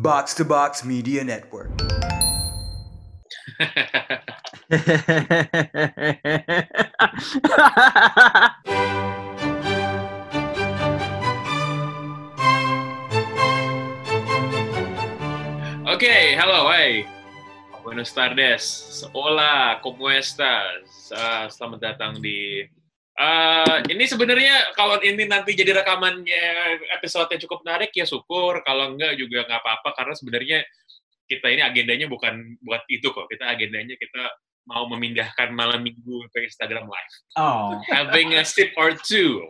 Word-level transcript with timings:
Box 0.00 0.32
to 0.32 0.46
Box 0.46 0.82
Media 0.82 1.22
Network. 1.22 1.68
Ok, 15.90 16.04
halo, 16.38 16.70
hai. 16.70 17.04
Buenos 17.84 18.14
tardes. 18.14 19.04
Hola, 19.12 19.80
¿cómo 19.82 20.08
estás? 20.08 21.12
Ah, 21.12 21.44
selamat 21.52 21.80
datang 21.92 22.16
di... 22.24 22.64
Ah, 23.20 23.84
ini 23.84 24.08
sebenarnya 24.08 24.72
kalau 24.72 24.96
ini 25.04 25.28
nanti 25.28 25.52
jadi 25.52 25.76
rekamannya 25.84 26.80
episode 26.96 27.28
yang 27.28 27.40
cukup 27.44 27.60
menarik 27.68 27.92
ya 27.92 28.08
syukur. 28.08 28.64
Kalau 28.64 28.96
enggak 28.96 29.20
juga 29.20 29.44
nggak 29.44 29.60
apa-apa 29.60 29.92
karena 29.92 30.14
sebenarnya 30.16 30.58
kita 31.28 31.52
ini 31.52 31.60
agendanya 31.60 32.08
bukan 32.08 32.56
buat 32.64 32.80
itu 32.88 33.12
kok. 33.12 33.28
Kita 33.28 33.44
agendanya 33.52 33.92
kita 34.00 34.24
mau 34.64 34.88
memindahkan 34.88 35.52
malam 35.52 35.84
minggu 35.84 36.32
ke 36.32 36.48
Instagram 36.48 36.88
Live. 36.88 37.14
Oh, 37.36 37.76
Having 37.92 38.40
a 38.40 38.42
sip 38.48 38.72
or 38.80 38.96
two. 38.96 39.44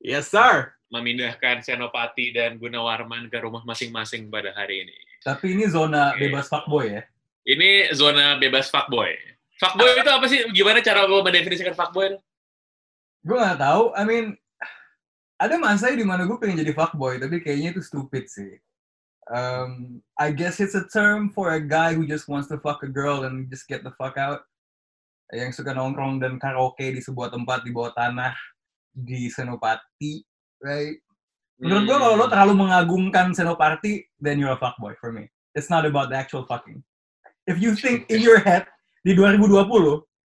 yes 0.00 0.32
sir. 0.32 0.72
Memindahkan 0.88 1.60
Senopati 1.60 2.32
dan 2.32 2.56
Gunawarman 2.56 3.28
ke 3.28 3.36
rumah 3.44 3.60
masing-masing 3.68 4.32
pada 4.32 4.56
hari 4.56 4.88
ini. 4.88 4.96
Tapi 5.20 5.52
ini 5.52 5.68
zona 5.68 6.16
Oke. 6.16 6.30
bebas 6.30 6.48
fuckboy 6.48 6.96
ya. 6.96 7.02
Ini 7.44 7.92
zona 7.92 8.40
bebas 8.40 8.72
fuckboy. 8.72 9.12
Fuckboy 9.60 10.00
itu 10.00 10.10
apa 10.10 10.26
sih? 10.30 10.40
Gimana 10.54 10.80
cara 10.80 11.04
lo 11.04 11.20
mendefinisikan 11.20 11.74
fuckboy? 11.76 12.16
Gue 13.26 13.36
nggak 13.42 13.58
tahu. 13.58 13.90
I 13.98 14.02
mean, 14.06 14.26
ada 15.42 15.58
masa 15.58 15.90
di 15.90 16.06
mana 16.06 16.22
gue 16.24 16.38
pengen 16.38 16.62
jadi 16.62 16.70
fuckboy, 16.70 17.18
tapi 17.18 17.42
kayaknya 17.42 17.74
itu 17.74 17.82
stupid 17.82 18.30
sih. 18.30 18.54
Um, 19.26 19.98
I 20.14 20.30
guess 20.30 20.62
it's 20.62 20.78
a 20.78 20.86
term 20.86 21.34
for 21.34 21.50
a 21.50 21.58
guy 21.58 21.90
who 21.98 22.06
just 22.06 22.30
wants 22.30 22.46
to 22.54 22.62
fuck 22.62 22.86
a 22.86 22.90
girl 22.90 23.26
and 23.26 23.50
just 23.50 23.66
get 23.66 23.82
the 23.82 23.90
fuck 23.98 24.14
out. 24.14 24.46
Yang 25.34 25.58
suka 25.58 25.74
nongkrong 25.74 26.22
dan 26.22 26.38
karaoke 26.38 26.94
di 26.94 27.02
sebuah 27.02 27.34
tempat 27.34 27.66
di 27.66 27.74
bawah 27.74 27.90
tanah 27.98 28.30
di 28.94 29.26
Senopati, 29.26 30.22
right? 30.62 30.94
Menurut 31.58 31.82
gue 31.90 31.96
kalau 31.98 32.14
lo 32.14 32.30
terlalu 32.30 32.54
mengagungkan 32.54 33.34
Senopati, 33.34 34.06
then 34.22 34.38
you're 34.38 34.54
a 34.54 34.60
fuckboy 34.62 34.94
for 35.02 35.10
me. 35.10 35.26
It's 35.58 35.66
not 35.66 35.82
about 35.82 36.14
the 36.14 36.16
actual 36.16 36.46
fucking. 36.46 36.78
If 37.50 37.58
you 37.58 37.74
think 37.74 38.06
in 38.06 38.22
your 38.22 38.38
head 38.38 38.70
di 39.02 39.18
2020 39.18 39.66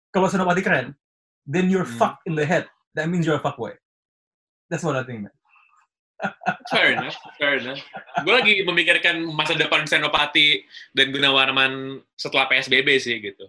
kalau 0.09 0.27
Senopati 0.33 0.66
keren, 0.66 0.97
then 1.45 1.69
you're 1.69 1.86
Hmm. 1.86 2.02
fucked 2.02 2.25
in 2.25 2.33
the 2.33 2.47
head. 2.47 2.66
That 2.97 3.07
means 3.07 3.29
you're 3.29 3.37
a 3.37 3.43
fuckboy. 3.45 3.77
That's 4.73 4.81
what 4.81 4.97
I 4.97 5.05
think. 5.05 5.29
Man. 5.29 5.33
fair 6.73 6.97
enough, 6.97 7.13
fair 7.37 7.61
enough. 7.61 7.77
Gue 8.25 8.33
lagi 8.33 8.53
memikirkan 8.65 9.21
masa 9.37 9.53
depan 9.53 9.85
Senopati 9.85 10.65
dan 10.97 11.13
Gunawarman 11.13 12.01
setelah 12.17 12.49
PSBB 12.49 12.97
sih 12.97 13.21
gitu. 13.21 13.45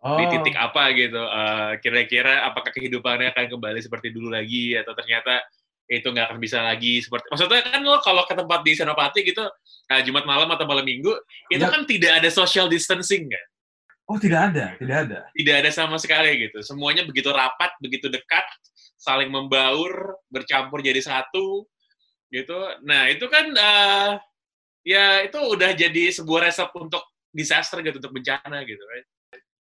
Oh, 0.00 0.16
Di 0.16 0.24
titik 0.32 0.56
apa 0.56 0.96
gitu. 0.96 1.20
Eh, 1.20 1.72
Kira-kira 1.84 2.48
apakah 2.48 2.72
kehidupannya 2.72 3.36
akan 3.36 3.52
kembali 3.52 3.84
seperti 3.84 4.16
dulu 4.16 4.32
lagi 4.32 4.72
atau 4.80 4.96
ternyata 4.96 5.44
itu 5.86 6.08
nggak 6.10 6.34
akan 6.34 6.38
bisa 6.42 6.58
lagi 6.66 6.98
seperti 6.98 7.30
maksudnya 7.30 7.62
kan 7.62 7.78
lo 7.86 8.02
kalau 8.02 8.26
ke 8.26 8.34
tempat 8.34 8.60
di 8.66 8.74
Senopati 8.74 9.22
gitu 9.22 9.46
eh, 9.86 10.02
Jumat 10.02 10.26
malam 10.26 10.50
atau 10.50 10.66
malam 10.66 10.82
minggu 10.82 11.14
itu 11.46 11.62
Yap. 11.62 11.70
kan 11.70 11.82
tidak 11.86 12.12
ada 12.18 12.26
social 12.26 12.66
distancing 12.66 13.30
kan 13.30 13.44
Oh, 14.06 14.22
tidak 14.22 14.54
ada, 14.54 14.78
tidak 14.78 14.96
ada. 15.02 15.18
tidak 15.34 15.54
ada 15.66 15.70
sama 15.74 15.98
sekali 15.98 16.46
gitu. 16.46 16.62
Semuanya 16.62 17.02
begitu 17.02 17.26
rapat, 17.34 17.74
begitu 17.82 18.06
dekat, 18.06 18.46
saling 18.96 19.28
membaur, 19.28 20.16
bercampur 20.32 20.80
jadi 20.80 21.00
satu, 21.00 21.68
gitu. 22.32 22.58
Nah 22.82 23.08
itu 23.12 23.24
kan 23.28 23.46
eh, 23.52 24.10
ya 24.82 25.22
itu 25.22 25.38
udah 25.38 25.76
jadi 25.76 26.10
sebuah 26.12 26.50
resep 26.50 26.68
untuk 26.76 27.04
disaster 27.30 27.84
gitu, 27.84 28.00
untuk 28.00 28.16
bencana 28.16 28.64
gitu. 28.64 28.82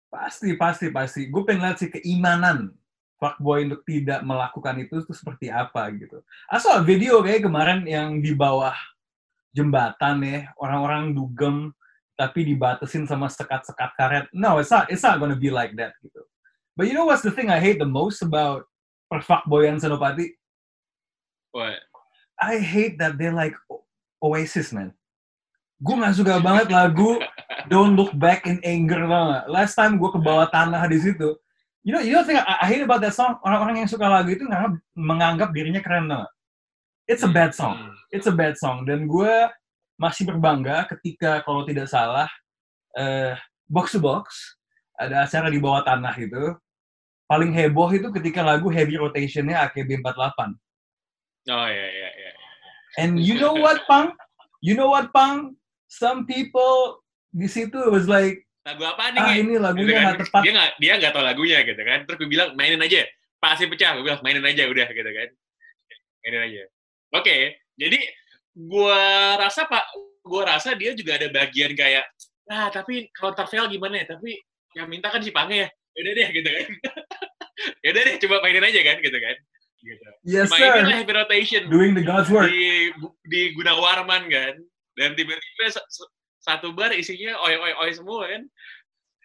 Pasti, 0.09 0.57
pasti, 0.57 0.89
pasti. 0.89 1.21
Gue 1.29 1.45
pengen 1.45 1.69
lihat 1.69 1.77
sih 1.77 1.93
keimanan 1.93 2.73
fuckboy 3.19 3.67
untuk 3.67 3.83
tidak 3.83 4.23
melakukan 4.23 4.79
itu 4.79 5.03
itu 5.03 5.13
seperti 5.13 5.51
apa 5.51 5.91
gitu. 5.93 6.23
Asal 6.49 6.81
video 6.87 7.19
kayak 7.19 7.45
kemarin 7.45 7.83
yang 7.85 8.23
di 8.23 8.31
bawah 8.31 8.73
jembatan 9.51 10.23
ya, 10.23 10.39
orang-orang 10.57 11.11
dugem 11.11 11.75
tapi 12.15 12.47
dibatasin 12.47 13.07
sama 13.07 13.27
sekat-sekat 13.27 13.91
karet. 13.95 14.25
No, 14.31 14.59
it's 14.59 14.71
not, 14.71 14.87
it's 14.87 15.03
not 15.03 15.19
gonna 15.19 15.37
be 15.37 15.51
like 15.51 15.75
that 15.75 15.95
gitu. 15.99 16.23
But 16.79 16.87
you 16.87 16.95
know 16.95 17.07
what's 17.11 17.23
the 17.23 17.31
thing 17.31 17.51
I 17.51 17.59
hate 17.59 17.79
the 17.79 17.87
most 17.87 18.23
about 18.23 18.68
per 19.09 19.25
fuckboyan 19.25 19.81
Senopati? 19.81 20.29
Wah, 21.49 21.73
I 22.37 22.61
hate 22.61 23.01
that 23.01 23.17
they're 23.17 23.35
like 23.35 23.57
Oasis, 24.21 24.71
man. 24.71 24.93
Gue 25.79 25.95
gak 25.97 26.15
suka 26.15 26.43
banget 26.43 26.69
lagu 26.69 27.17
Don't 27.71 27.95
Look 27.95 28.11
Back 28.13 28.45
in 28.45 28.61
Anger, 28.61 29.07
tau 29.09 29.23
gak? 29.33 29.45
Last 29.49 29.73
time 29.73 29.97
gue 29.97 30.09
ke 30.11 30.19
bawah 30.21 30.47
tanah 30.51 30.85
di 30.91 30.99
situ. 31.01 31.33
You 31.87 31.95
know, 31.95 32.03
you 32.03 32.11
know 32.11 32.27
thing 32.27 32.35
I, 32.35 32.63
I 32.63 32.67
hate 32.67 32.83
about 32.83 32.99
that 33.01 33.15
song? 33.15 33.39
Orang-orang 33.41 33.83
yang 33.83 33.89
suka 33.89 34.05
lagu 34.05 34.29
itu 34.35 34.43
nganggap, 34.43 34.75
menganggap 34.93 35.49
dirinya 35.55 35.79
keren, 35.79 36.11
tau 36.11 36.27
gak? 36.27 36.33
It's 37.09 37.23
a 37.25 37.31
bad 37.31 37.55
song. 37.57 37.75
Hmm. 37.79 37.95
It's 38.13 38.27
a 38.29 38.35
bad 38.35 38.59
song. 38.59 38.85
Dan 38.85 39.09
gue 39.09 39.33
masih 39.97 40.27
berbangga 40.27 40.85
ketika, 40.95 41.41
kalau 41.47 41.65
tidak 41.65 41.89
salah, 41.89 42.29
eh, 42.93 43.33
box 43.65 43.95
to 43.95 43.99
box, 44.03 44.55
ada 44.99 45.23
acara 45.23 45.47
di 45.47 45.57
bawah 45.57 45.81
tanah 45.81 46.13
itu. 46.19 46.53
Paling 47.29 47.53
heboh 47.53 47.93
itu 47.93 48.09
ketika 48.09 48.41
lagu 48.41 48.73
Heavy 48.73 48.97
Rotation-nya 48.97 49.69
AKB48. 49.69 50.39
Oh 51.49 51.67
ya 51.69 51.85
ya 51.87 52.09
ya. 52.09 52.31
And 52.97 53.21
you 53.21 53.37
know 53.37 53.53
what, 53.53 53.85
Pang? 53.85 54.17
You 54.65 54.73
know 54.73 54.89
what, 54.89 55.13
Pang? 55.13 55.53
Some 55.85 56.25
people 56.25 57.05
di 57.29 57.45
situ 57.45 57.77
was 57.93 58.09
like, 58.09 58.41
Lagu 58.65 58.81
apa 58.83 59.13
nih? 59.13 59.21
ah 59.21 59.33
ini 59.33 59.55
Gitu 59.55 59.61
lagunya 59.61 59.93
kan. 59.93 60.03
nggak 60.03 60.17
tepat. 60.25 60.41
Dia 60.41 60.51
nggak 60.57 60.69
dia 60.81 60.93
nggak 60.99 61.11
tahu 61.15 61.23
lagunya 61.23 61.57
gitu 61.63 61.81
kan. 61.85 61.99
Terus 62.09 62.17
gue 62.17 62.29
bilang 62.29 62.49
mainin 62.57 62.81
aja. 62.81 63.01
Pasti 63.39 63.65
pecah. 63.69 63.93
Gue 63.97 64.03
bilang 64.09 64.21
mainin 64.25 64.43
aja 64.45 64.63
udah 64.65 64.87
gitu 64.89 65.09
kan. 65.13 65.29
Mainin 66.25 66.41
aja. 66.49 66.63
Oke, 67.13 67.37
jadi 67.77 67.99
gue 68.53 69.01
rasa 69.39 69.65
pak, 69.65 69.85
gue 70.21 70.41
rasa 70.45 70.73
dia 70.77 70.93
juga 70.93 71.17
ada 71.17 71.25
bagian 71.31 71.73
kayak, 71.73 72.05
nah 72.45 72.69
tapi 72.69 73.09
counter 73.15 73.45
fail 73.49 73.65
gimana 73.65 74.01
ya? 74.03 74.13
Tapi 74.13 74.37
yang 74.77 74.85
minta 74.85 75.09
kan 75.09 75.21
si 75.21 75.29
Pange 75.33 75.65
ya. 75.65 75.69
Yaudah 75.97 76.13
deh 76.13 76.27
gitu 76.29 76.49
kan. 76.53 76.65
Yaudah 77.85 78.01
deh 78.05 78.15
coba 78.21 78.35
mainin 78.43 78.65
aja 78.65 78.81
kan 78.83 78.97
gitu 78.99 79.17
kan. 79.17 79.35
Gitu. 79.79 80.07
Yes, 80.27 80.51
Mainin 80.51 80.91
lah 80.91 80.97
happy 80.99 81.13
rotation 81.15 81.71
Doing 81.71 81.95
the 81.95 82.03
God's 82.03 82.27
work. 82.27 82.51
di 82.51 82.91
di 83.25 83.41
Gunawarman 83.55 84.27
kan. 84.27 84.53
Dan 84.99 85.15
tiba-tiba 85.15 85.71
sa- 85.71 85.87
sa- 85.87 86.11
satu 86.43 86.75
bar 86.75 86.91
isinya 86.91 87.39
oi 87.39 87.55
oi 87.55 87.73
oi 87.87 87.89
semua 87.95 88.27
kan. 88.27 88.43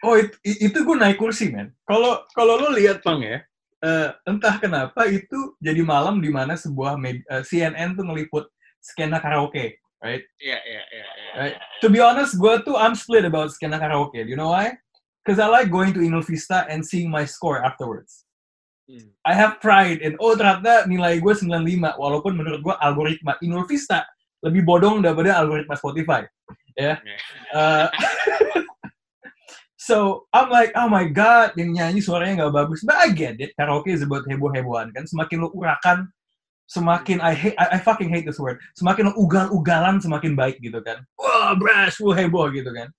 Oh, 0.07 0.15
it- 0.15 0.39
i- 0.47 0.69
itu 0.71 0.79
gue 0.85 0.95
naik 0.95 1.19
kursi, 1.19 1.51
men. 1.51 1.75
Kalau 1.89 2.23
kalau 2.37 2.61
lo 2.61 2.69
lihat, 2.71 3.01
Pang, 3.01 3.19
ya, 3.19 3.41
eh, 3.81 4.09
entah 4.29 4.61
kenapa 4.61 5.09
itu 5.09 5.57
jadi 5.59 5.81
malam 5.83 6.21
di 6.21 6.29
mana 6.31 6.55
sebuah 6.55 7.01
med- 7.01 7.25
eh, 7.27 7.43
CNN 7.43 7.97
tuh 7.97 8.05
ngeliput 8.07 8.47
skena 8.85 9.19
karaoke, 9.19 9.81
right? 10.05 10.23
Iya 10.39 10.59
iya 10.61 10.83
iya. 10.93 11.07
iya. 11.09 11.33
Right. 11.35 11.57
To 11.83 11.89
be 11.89 11.99
honest, 11.99 12.37
gue 12.39 12.55
tuh 12.63 12.77
I'm 12.77 12.93
split 12.95 13.25
about 13.25 13.51
skena 13.51 13.81
karaoke. 13.81 14.23
Do 14.23 14.31
you 14.31 14.39
know 14.39 14.53
why? 14.53 14.77
Because 15.25 15.41
I 15.41 15.49
like 15.49 15.73
going 15.73 15.97
to 15.97 16.05
Inul 16.05 16.21
Vista 16.23 16.69
and 16.69 16.85
seeing 16.85 17.09
my 17.09 17.25
score 17.25 17.65
afterwards. 17.65 18.24
I 19.25 19.33
have 19.33 19.65
pride 19.65 20.05
in, 20.05 20.13
oh 20.21 20.37
ternyata 20.37 20.85
nilai 20.85 21.17
gue 21.17 21.33
95, 21.33 21.97
walaupun 21.97 22.37
menurut 22.37 22.61
gue 22.61 22.75
algoritma 22.77 23.41
Inul 23.41 23.65
Vista 23.65 24.05
lebih 24.45 24.61
bodong 24.61 25.01
daripada 25.01 25.41
algoritma 25.41 25.73
Spotify. 25.81 26.21
Ya. 26.77 27.01
Oke. 27.01 27.17
Uh, 27.57 27.87
so, 29.89 30.29
I'm 30.37 30.53
like, 30.53 30.77
oh 30.77 30.91
my 30.93 31.09
god, 31.09 31.57
yang 31.57 31.73
nyanyi 31.73 32.05
suaranya 32.05 32.45
nggak 32.45 32.55
bagus. 32.61 32.85
But 32.85 33.01
I 33.01 33.09
get 33.17 33.41
it, 33.41 33.57
karaoke 33.57 33.97
is 33.97 34.05
about 34.05 34.29
heboh-hebohan 34.29 34.93
kan. 34.93 35.09
Semakin 35.09 35.49
lo 35.49 35.49
urakan, 35.57 36.13
semakin 36.69 37.25
I 37.25 37.33
hate, 37.33 37.57
I, 37.57 37.77
I 37.77 37.79
fucking 37.81 38.13
hate 38.13 38.29
this 38.29 38.37
word. 38.37 38.61
Semakin 38.77 39.09
lo 39.09 39.13
ugal-ugalan, 39.17 40.05
semakin 40.05 40.37
baik 40.37 40.61
gitu 40.61 40.85
kan. 40.85 41.01
Wah, 41.17 41.57
brash, 41.57 41.97
wah 42.05 42.13
heboh 42.13 42.53
gitu 42.53 42.69
kan. 42.69 42.93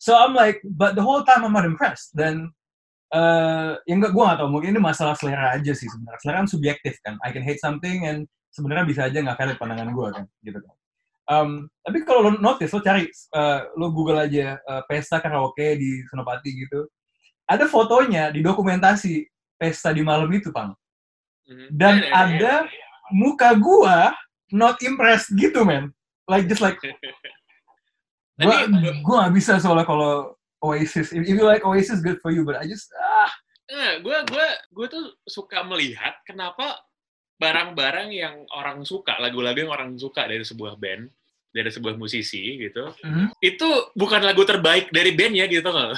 So 0.00 0.16
I'm 0.16 0.32
like, 0.32 0.62
but 0.64 0.94
the 0.96 1.04
whole 1.04 1.26
time 1.26 1.44
I'm 1.44 1.52
not 1.52 1.68
impressed. 1.68 2.14
Dan 2.14 2.54
eh 3.08 3.72
yang 3.88 3.98
enggak 4.04 4.12
gue 4.12 4.22
gak 4.22 4.38
tau, 4.40 4.48
mungkin 4.52 4.76
ini 4.76 4.80
masalah 4.82 5.16
selera 5.16 5.56
aja 5.56 5.72
sih 5.72 5.88
sebenarnya. 5.88 6.20
Selera 6.20 6.36
kan 6.44 6.48
subjektif 6.48 6.94
kan. 7.00 7.16
I 7.24 7.32
can 7.32 7.40
hate 7.40 7.60
something 7.60 8.04
and 8.04 8.28
sebenarnya 8.52 8.84
bisa 8.84 9.00
aja 9.08 9.18
nggak 9.20 9.38
valid 9.38 9.56
pandangan 9.60 9.88
gue 9.92 10.08
kan, 10.12 10.24
gitu 10.44 10.58
kan. 10.60 10.74
Um, 11.28 11.50
tapi 11.84 12.08
kalau 12.08 12.24
lo 12.24 12.30
notice, 12.40 12.72
lo 12.72 12.80
cari, 12.80 13.04
eh, 13.04 13.60
lo 13.76 13.92
google 13.92 14.16
aja 14.16 14.56
eh, 14.56 14.82
pesta 14.88 15.20
karaoke 15.20 15.76
di 15.76 16.00
Senopati 16.08 16.50
gitu. 16.56 16.88
Ada 17.44 17.68
fotonya 17.68 18.32
di 18.32 18.40
dokumentasi 18.40 19.24
pesta 19.60 19.92
di 19.92 20.00
malam 20.00 20.28
itu, 20.32 20.48
Pang. 20.48 20.72
Mhm. 21.48 21.68
Dan 21.68 21.94
Iya, 22.00 22.04
iya, 22.04 22.08
iya. 22.08 22.16
ada 22.16 22.54
muka 23.12 23.52
gua 23.56 24.12
not 24.48 24.80
impressed 24.80 25.32
gitu, 25.36 25.64
man. 25.68 25.92
Like, 26.28 26.48
just 26.48 26.64
like, 26.64 26.80
gua, 28.40 28.64
Tapi- 28.64 29.00
gua 29.04 29.28
gak 29.28 29.34
bisa 29.36 29.60
soalnya 29.60 29.84
kalau 29.84 30.32
Oasis. 30.64 31.14
If, 31.14 31.22
you 31.28 31.42
like 31.46 31.62
Oasis, 31.62 32.02
good 32.02 32.18
for 32.18 32.34
you. 32.34 32.42
But 32.42 32.58
I 32.58 32.66
just, 32.66 32.90
ah, 32.98 33.30
Nah, 33.68 34.00
gue 34.00 34.18
gue 34.32 34.46
gue 34.72 34.86
tuh 34.88 35.04
suka 35.28 35.60
melihat 35.60 36.16
kenapa 36.24 36.80
barang-barang 37.36 38.08
yang 38.16 38.48
orang 38.56 38.80
suka, 38.82 39.20
lagu-lagu 39.20 39.60
yang 39.60 39.68
orang 39.68 39.92
suka 40.00 40.24
dari 40.24 40.40
sebuah 40.40 40.80
band 40.80 41.12
dari 41.48 41.68
sebuah 41.72 41.96
musisi 41.96 42.60
gitu, 42.60 42.92
Mhm. 43.04 43.40
itu 43.40 43.68
bukan 43.96 44.20
lagu 44.20 44.44
terbaik 44.44 44.92
dari 44.92 45.12
bandnya 45.16 45.48
gitu 45.48 45.64
nggak? 45.64 45.90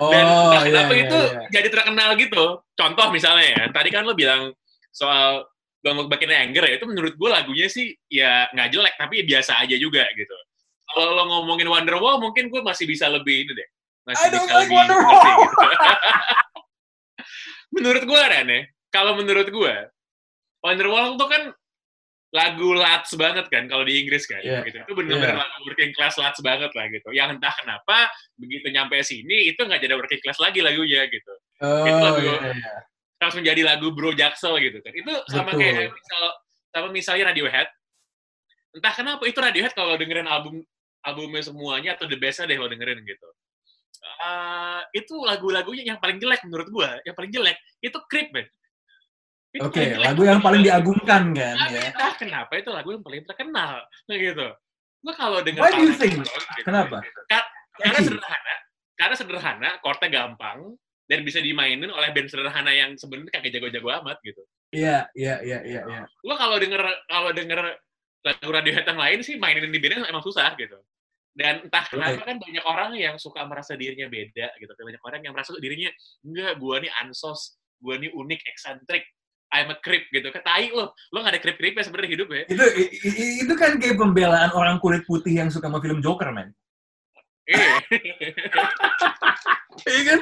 Oh, 0.00 0.08
Dan 0.08 0.24
iya, 0.24 0.60
kenapa 0.64 0.92
iya, 0.96 1.02
itu 1.04 1.18
iya. 1.20 1.40
jadi 1.52 1.68
terkenal 1.68 2.10
gitu. 2.16 2.44
Contoh 2.72 3.06
misalnya 3.12 3.44
ya, 3.52 3.62
tadi 3.72 3.88
kan 3.92 4.08
lo 4.08 4.16
bilang 4.16 4.52
soal 4.92 5.44
Don't 5.84 6.00
Look 6.00 6.08
Back 6.08 6.24
in 6.24 6.32
Anger 6.32 6.64
ya, 6.64 6.80
itu 6.80 6.88
menurut 6.88 7.12
gue 7.16 7.28
lagunya 7.28 7.68
sih 7.68 7.92
ya 8.08 8.48
nggak 8.56 8.68
jelek, 8.72 8.94
tapi 8.96 9.24
biasa 9.28 9.60
aja 9.60 9.76
juga 9.76 10.08
gitu. 10.16 10.36
Kalau 10.96 11.12
lo 11.12 11.22
ngomongin 11.28 11.68
Wonderwall, 11.68 12.16
mungkin 12.16 12.48
gue 12.48 12.58
masih 12.58 12.84
bisa 12.84 13.04
lebih 13.06 13.44
ini 13.44 13.52
deh. 13.52 13.68
Masih 14.08 14.22
I 14.22 14.28
don't 14.32 14.40
bisa 14.40 14.48
like 14.48 14.56
lebih 14.64 14.76
Wonderwall. 14.80 15.20
gitu. 15.20 15.56
menurut 17.76 18.02
gue 18.02 18.20
Ren 18.22 18.46
ya, 18.48 18.60
kalau 18.88 19.12
menurut 19.14 19.46
gue, 19.46 19.74
Wonderwall 20.58 21.14
tuh 21.14 21.28
kan 21.28 21.42
lagu 22.32 22.72
lats 22.72 23.12
banget 23.14 23.46
kan 23.48 23.64
kalau 23.64 23.80
di 23.80 24.02
Inggris 24.02 24.26
kan 24.26 24.40
Iya. 24.42 24.60
gitu. 24.64 24.76
itu 24.82 24.92
bener-bener 24.92 25.32
Iya. 25.32 25.38
lagu 25.38 25.56
working 25.64 25.92
class 25.92 26.16
lats 26.16 26.40
banget 26.40 26.68
lah 26.74 26.84
gitu 26.90 27.08
yang 27.10 27.32
entah 27.32 27.54
kenapa 27.54 28.10
begitu 28.36 28.68
nyampe 28.68 28.98
sini 29.00 29.48
itu 29.48 29.56
nggak 29.56 29.78
jadi 29.78 29.94
working 29.94 30.20
class 30.20 30.36
lagi 30.36 30.60
lagunya 30.60 31.06
gitu 31.06 31.32
Oh, 31.64 31.86
Itu 31.86 31.96
lagu- 31.96 32.20
iya, 32.20 32.52
iya. 32.52 32.72
langsung 33.16 33.40
jadi 33.40 33.62
lagu 33.62 33.88
Bro 33.88 34.12
Jaksel 34.12 34.60
gitu 34.60 34.76
kan. 34.80 34.92
Itu 34.92 35.12
sama 35.32 35.56
Betul. 35.56 35.60
kayak 35.64 35.88
misal 35.88 36.22
sama 36.68 36.86
misalnya 36.92 37.24
Radiohead. 37.32 37.68
Entah 38.76 38.92
kenapa 38.92 39.22
itu 39.24 39.38
Radiohead 39.40 39.72
kalau 39.72 39.96
dengerin 39.96 40.28
album 40.28 40.60
albumnya 41.06 41.42
semuanya 41.46 41.94
atau 41.94 42.10
the 42.10 42.18
best 42.18 42.42
deh 42.42 42.58
lo 42.58 42.66
dengerin 42.66 42.98
gitu. 43.06 43.28
Eh, 44.06 44.80
itu 44.98 45.14
lagu-lagunya 45.22 45.94
yang 45.94 45.98
paling 46.02 46.18
jelek 46.18 46.42
menurut 46.46 46.68
gua, 46.68 46.98
yang 47.06 47.14
paling 47.14 47.30
jelek 47.30 47.56
itu 47.78 47.98
Creep, 48.10 48.34
man. 48.34 48.46
Oke, 49.62 49.80
jelek. 49.80 50.04
lagu 50.04 50.22
yang 50.26 50.40
paling 50.44 50.60
diagungkan 50.60 51.32
kan 51.32 51.56
Tapi 51.56 51.74
ya. 51.80 51.88
entah 51.94 52.12
kenapa 52.18 52.52
itu 52.60 52.70
lagu 52.74 52.92
yang 52.92 53.04
paling 53.06 53.22
terkenal, 53.24 53.86
nah 53.86 54.16
gitu. 54.18 54.48
Gua 55.00 55.14
kalau 55.14 55.38
denger 55.40 55.62
Why 55.62 55.72
do 55.72 55.82
you 55.86 55.94
think? 55.94 56.18
Gitu, 56.18 56.66
Kenapa? 56.66 57.00
Ka- 57.30 57.50
karena 57.76 58.00
sederhana, 58.02 58.54
karena 58.96 59.14
sederhana, 59.16 59.70
chordnya 59.84 60.08
gampang, 60.10 60.58
dan 61.06 61.22
bisa 61.22 61.38
dimainin 61.38 61.88
oleh 61.88 62.10
band 62.10 62.28
sederhana 62.28 62.72
yang 62.74 62.98
sebenarnya 62.98 63.30
kagak 63.38 63.54
jago-jago 63.54 63.88
amat 64.02 64.18
gitu. 64.26 64.42
Iya, 64.74 65.06
iya, 65.14 65.38
iya, 65.44 65.58
iya, 65.62 65.80
iya. 65.86 66.02
Lo 66.26 66.34
kalau 66.34 66.58
denger 66.58 66.82
kalau 67.06 67.30
denger 67.30 67.78
lagu 68.26 68.50
Radiohead 68.50 68.86
yang 68.90 68.98
lain 68.98 69.18
sih 69.22 69.38
mainin 69.38 69.70
di 69.70 69.78
bandnya 69.78 70.08
emang 70.10 70.24
susah 70.24 70.50
gitu. 70.58 70.74
Dan 71.36 71.68
entah 71.68 71.84
kenapa 71.84 72.24
kan 72.24 72.40
banyak 72.40 72.64
orang 72.64 72.96
yang 72.96 73.20
suka 73.20 73.44
merasa 73.44 73.76
dirinya 73.76 74.08
beda 74.08 74.56
gitu. 74.56 74.72
Banyak 74.72 75.04
orang 75.04 75.20
yang 75.20 75.36
merasa 75.36 75.52
dirinya 75.60 75.92
enggak, 76.24 76.56
gua 76.56 76.80
nih 76.80 76.88
ansos, 77.04 77.60
gua 77.76 78.00
nih 78.00 78.08
unik, 78.08 78.40
eksentrik, 78.48 79.04
I'm 79.52 79.68
a 79.68 79.76
creep 79.76 80.08
gitu. 80.08 80.32
Ketai 80.32 80.72
lo, 80.72 80.96
lo 81.12 81.18
gak 81.20 81.36
ada 81.36 81.40
creep-creepnya 81.44 81.84
sebenarnya 81.84 82.10
hidup 82.16 82.28
ya. 82.32 82.42
Itu 82.48 82.64
itu 83.44 83.52
kan 83.52 83.76
kayak 83.76 84.00
pembelaan 84.00 84.48
orang 84.56 84.80
kulit 84.80 85.04
putih 85.04 85.36
yang 85.36 85.52
suka 85.52 85.68
sama 85.68 85.84
film 85.84 86.00
Joker, 86.00 86.32
man. 86.32 86.56
Iya. 87.46 87.84
Iya 89.86 90.02
kan? 90.08 90.20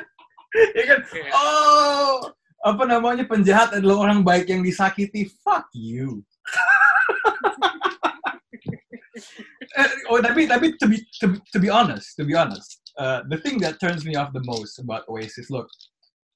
Iya 0.75 0.85
kan? 0.85 1.01
Iya. 1.15 1.31
Oh, 1.31 2.27
apa 2.67 2.83
namanya 2.91 3.23
penjahat 3.23 3.79
adalah 3.79 4.03
orang 4.03 4.27
baik 4.27 4.51
yang 4.51 4.67
disakiti. 4.67 5.31
Fuck 5.47 5.71
you. 5.73 6.27
Eh, 9.65 9.91
oh, 10.13 10.21
tapi 10.21 10.45
tapi 10.45 10.77
to 10.77 10.87
be 10.87 11.01
to, 11.21 11.27
be- 11.33 11.45
to 11.53 11.59
be 11.59 11.71
honest, 11.73 12.15
to 12.19 12.25
be 12.29 12.37
honest, 12.37 12.81
uh, 13.01 13.25
the 13.33 13.39
thing 13.41 13.57
that 13.63 13.81
turns 13.81 14.05
me 14.05 14.15
off 14.15 14.31
the 14.37 14.45
most 14.45 14.77
about 14.79 15.09
Oasis, 15.09 15.49
look, 15.49 15.67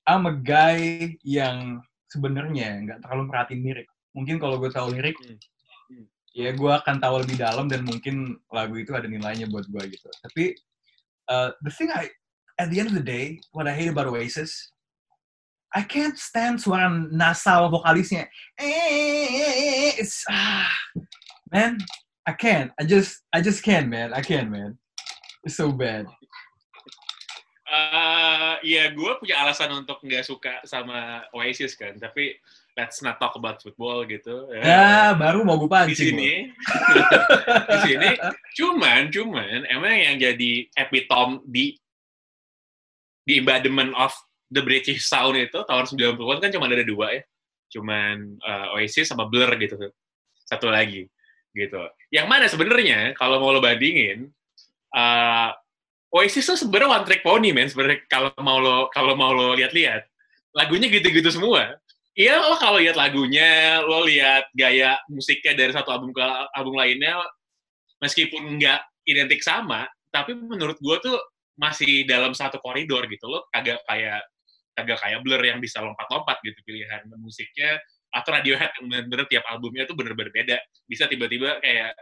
I'm 0.09 0.25
a 0.25 0.35
guy 0.35 1.13
yang 1.23 1.85
sebenarnya 2.09 2.81
nggak 2.89 2.99
terlalu 3.05 3.23
merhatiin 3.29 3.61
lirik. 3.61 3.89
Mungkin 4.17 4.41
kalau 4.41 4.57
gue 4.57 4.73
tahu 4.73 4.97
lirik, 4.97 5.15
Hmm. 5.21 5.37
Hmm. 5.93 6.05
ya 6.33 6.51
gue 6.57 6.73
akan 6.73 6.97
tahu 7.01 7.15
lebih 7.25 7.37
dalam 7.37 7.67
dan 7.69 7.85
mungkin 7.85 8.37
lagu 8.49 8.77
itu 8.81 8.93
ada 8.97 9.05
nilainya 9.05 9.49
buat 9.53 9.69
gue 9.69 9.83
gitu. 9.93 10.09
Tapi 10.25 10.57
uh, 11.29 11.53
the 11.61 11.73
thing 11.73 11.93
I, 11.93 12.09
at 12.57 12.73
the 12.73 12.81
end 12.81 12.89
of 12.91 12.97
the 12.97 13.05
day, 13.05 13.39
what 13.53 13.69
I 13.69 13.75
hate 13.77 13.93
about 13.93 14.09
Oasis, 14.09 14.73
I 15.77 15.85
can't 15.85 16.17
stand 16.17 16.65
suara 16.65 16.89
nasal 17.13 17.69
vokalisnya. 17.69 18.25
Eh, 18.57 19.93
It's 20.01 20.25
ah, 20.33 20.65
man, 21.53 21.77
I 22.29 22.37
can't. 22.37 22.69
I 22.77 22.85
just, 22.85 23.25
I 23.33 23.41
just 23.41 23.65
can't, 23.65 23.89
man. 23.89 24.13
I 24.13 24.21
can't, 24.21 24.53
man. 24.53 24.77
It's 25.41 25.57
so 25.57 25.73
bad. 25.73 26.05
Eh, 27.69 28.55
ya 28.65 28.93
gue 28.97 29.13
punya 29.21 29.45
alasan 29.45 29.73
untuk 29.73 30.01
nggak 30.01 30.25
suka 30.25 30.61
sama 30.65 31.25
Oasis 31.37 31.77
kan, 31.77 31.97
tapi 32.01 32.37
let's 32.77 33.05
not 33.05 33.21
talk 33.21 33.37
about 33.37 33.61
football 33.61 34.09
gitu. 34.09 34.49
Ya, 34.57 35.13
baru 35.13 35.45
mau 35.45 35.61
gue 35.61 35.69
di 35.69 35.73
pancing. 35.73 36.17
sini, 36.17 36.33
di 37.73 37.79
sini, 37.85 38.09
cuman, 38.57 39.13
cuman, 39.13 39.69
emang 39.69 40.01
yang 40.01 40.17
jadi 40.17 40.65
epitome 40.81 41.45
di 41.45 41.77
di 43.29 43.45
embodiment 43.45 43.93
of 44.01 44.17
the 44.49 44.65
British 44.65 45.05
sound 45.05 45.37
itu 45.37 45.61
tahun 45.69 45.93
90-an 45.93 46.41
kan 46.41 46.49
cuma 46.49 46.73
ada 46.73 46.89
dua 46.89 47.21
ya, 47.21 47.23
cuman 47.77 48.41
eh, 48.49 48.75
Oasis 48.81 49.13
sama 49.13 49.29
Blur 49.29 49.53
gitu, 49.61 49.77
satu 50.49 50.73
lagi 50.73 51.05
gitu. 51.59 51.83
Yang 52.15 52.27
mana 52.31 52.47
sebenarnya 52.47 53.13
kalau 53.19 53.43
mau 53.43 53.51
lo 53.51 53.59
bandingin, 53.59 54.31
eh, 54.95 55.51
Oasis 56.09 56.49
tuh 56.49 56.57
sebenarnya 56.57 57.03
one 57.03 57.05
trick 57.05 57.21
pony 57.21 57.53
men 57.53 57.69
sebenarnya 57.69 58.01
kalau 58.09 58.33
mau 58.41 58.57
lo 58.57 58.89
kalau 58.89 59.13
mau 59.13 59.29
lo 59.37 59.53
lihat-lihat 59.59 60.09
lagunya 60.57 60.89
gitu-gitu 60.89 61.29
semua. 61.29 61.77
Iya 62.17 62.41
lo 62.41 62.57
kalau 62.57 62.81
lihat 62.81 62.97
lagunya, 62.97 63.83
lo 63.85 64.09
lihat 64.09 64.49
gaya 64.57 64.97
musiknya 65.13 65.55
dari 65.55 65.71
satu 65.77 65.93
album 65.93 66.11
ke 66.17 66.25
album 66.57 66.75
lainnya, 66.75 67.21
meskipun 68.03 68.59
nggak 68.59 68.81
identik 69.07 69.45
sama, 69.45 69.87
tapi 70.11 70.35
menurut 70.35 70.81
gue 70.81 70.97
tuh 71.05 71.19
masih 71.59 72.07
dalam 72.07 72.33
satu 72.33 72.63
koridor 72.63 73.05
gitu 73.11 73.27
lo 73.27 73.51
kagak 73.51 73.83
kayak 73.91 74.23
kagak 74.79 74.99
kayak 75.03 75.19
Blur 75.27 75.43
yang 75.43 75.59
bisa 75.59 75.83
lompat-lompat 75.83 76.39
gitu 76.47 76.59
pilihan 76.63 77.03
musiknya 77.19 77.83
atau 78.09 78.31
Radiohead 78.33 78.71
yang 78.81 78.85
bener-bener 78.89 79.27
tiap 79.29 79.45
albumnya 79.49 79.85
tuh 79.85 79.97
bener-bener 79.97 80.33
beda 80.33 80.57
bisa 80.89 81.05
tiba-tiba 81.07 81.61
kayak 81.61 81.93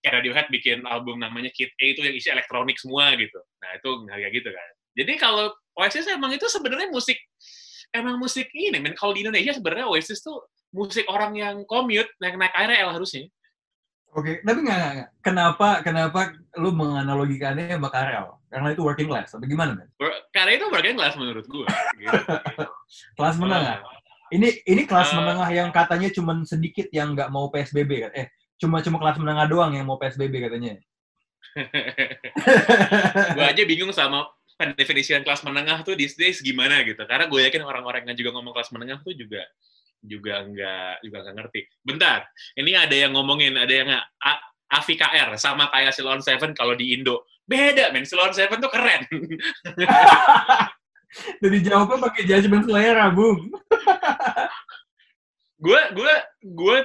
kayak 0.00 0.12
Radiohead 0.20 0.46
bikin 0.48 0.84
album 0.88 1.20
namanya 1.20 1.52
Kid 1.52 1.70
A 1.76 1.84
itu 1.92 2.00
yang 2.00 2.16
isi 2.16 2.28
elektronik 2.32 2.80
semua 2.80 3.12
gitu 3.16 3.40
nah 3.60 3.70
itu 3.76 3.88
nggak 4.08 4.16
kayak 4.16 4.32
gitu 4.32 4.50
kan 4.50 4.70
jadi 4.96 5.12
kalau 5.20 5.46
Oasis 5.76 6.08
emang 6.08 6.32
itu 6.32 6.48
sebenarnya 6.48 6.88
musik 6.88 7.20
emang 7.92 8.16
musik 8.16 8.48
ini 8.56 8.80
men 8.80 8.96
kalau 8.96 9.12
di 9.12 9.22
Indonesia 9.22 9.52
sebenarnya 9.52 9.86
Oasis 9.92 10.24
tuh 10.24 10.40
musik 10.72 11.04
orang 11.12 11.36
yang 11.36 11.56
commute 11.68 12.08
yang 12.22 12.40
naik 12.40 12.54
KRL 12.56 12.96
harusnya 12.96 13.28
Oke, 14.10 14.42
tapi 14.42 14.66
nggak, 14.66 14.74
nggak, 14.74 14.92
nggak. 14.98 15.10
Kenapa, 15.22 15.68
kenapa 15.86 16.34
lu 16.58 16.74
menganalogikannya 16.74 17.78
sama 17.78 17.94
Karel? 17.94 18.42
Karena 18.50 18.68
itu 18.74 18.82
working 18.82 19.06
class, 19.06 19.38
atau 19.38 19.46
gimana, 19.46 19.78
men? 19.78 19.86
karena 20.34 20.58
itu 20.58 20.66
working 20.66 20.98
class 20.98 21.14
menurut 21.14 21.46
gue 21.46 21.66
gitu. 22.02 22.18
Kelas 23.16 23.38
menengah. 23.38 23.86
Ini 24.30 24.62
ini 24.66 24.82
kelas 24.86 25.10
Eh. 25.10 25.16
menengah 25.18 25.50
yang 25.50 25.68
katanya 25.74 26.08
cuma 26.14 26.32
sedikit 26.46 26.86
yang 26.94 27.18
nggak 27.18 27.30
mau 27.34 27.50
PSBB 27.50 27.90
kan? 28.08 28.12
Eh, 28.14 28.26
cuma 28.62 28.78
cuma 28.80 28.96
kelas 29.02 29.18
menengah 29.18 29.46
doang 29.50 29.74
yang 29.74 29.86
mau 29.86 29.98
PSBB 29.98 30.34
katanya. 30.50 30.78
gue 33.34 33.44
aja 33.44 33.62
bingung 33.66 33.90
sama 33.90 34.22
pendefinisian 34.54 35.24
kelas 35.24 35.42
menengah 35.42 35.82
tuh 35.82 35.96
these 35.96 36.14
days 36.14 36.38
gimana 36.44 36.84
gitu 36.84 37.00
karena 37.08 37.26
gue 37.26 37.40
yakin 37.48 37.64
orang-orang 37.64 38.06
yang 38.06 38.14
juga 38.14 38.30
ngomong 38.38 38.52
kelas 38.54 38.70
menengah 38.70 39.00
tuh 39.02 39.16
juga 39.16 39.42
juga 40.04 40.44
nggak 40.46 40.92
juga 41.04 41.16
nggak 41.24 41.36
ngerti 41.40 41.60
bentar 41.80 42.28
ini 42.60 42.76
ada 42.76 42.92
yang 42.92 43.16
ngomongin 43.16 43.56
ada 43.56 43.72
yang 43.72 43.88
AVKR 44.70 45.34
sama 45.40 45.66
kayak 45.72 45.92
Silon 45.96 46.22
Seven 46.22 46.52
kalau 46.54 46.76
di 46.76 46.94
Indo 46.94 47.26
beda 47.48 47.90
men 47.90 48.06
Silon 48.06 48.30
Seven 48.36 48.60
tuh 48.60 48.70
keren 48.70 49.08
Jadi 51.42 51.56
jawabnya 51.66 51.98
pakai 52.06 52.22
judgment 52.26 52.64
selera, 52.66 53.10
Bung. 53.10 53.50
gue 55.60 55.80
gue 55.92 56.14
gue 56.40 56.78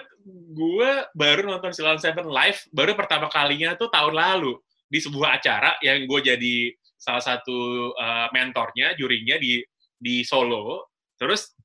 gue 0.52 0.92
baru 1.16 1.48
nonton 1.48 1.72
Silon 1.72 1.96
Seven 1.96 2.28
live 2.28 2.60
baru 2.76 2.92
pertama 2.92 3.32
kalinya 3.32 3.72
tuh 3.80 3.88
tahun 3.88 4.12
lalu 4.12 4.60
di 4.92 5.00
sebuah 5.00 5.40
acara 5.40 5.80
yang 5.80 6.04
gue 6.04 6.20
jadi 6.20 6.76
salah 7.00 7.24
satu 7.24 7.92
uh, 7.96 8.28
mentornya 8.36 8.92
jurinya 9.00 9.40
di 9.40 9.64
di 9.96 10.28
Solo 10.28 10.92
terus 11.16 11.56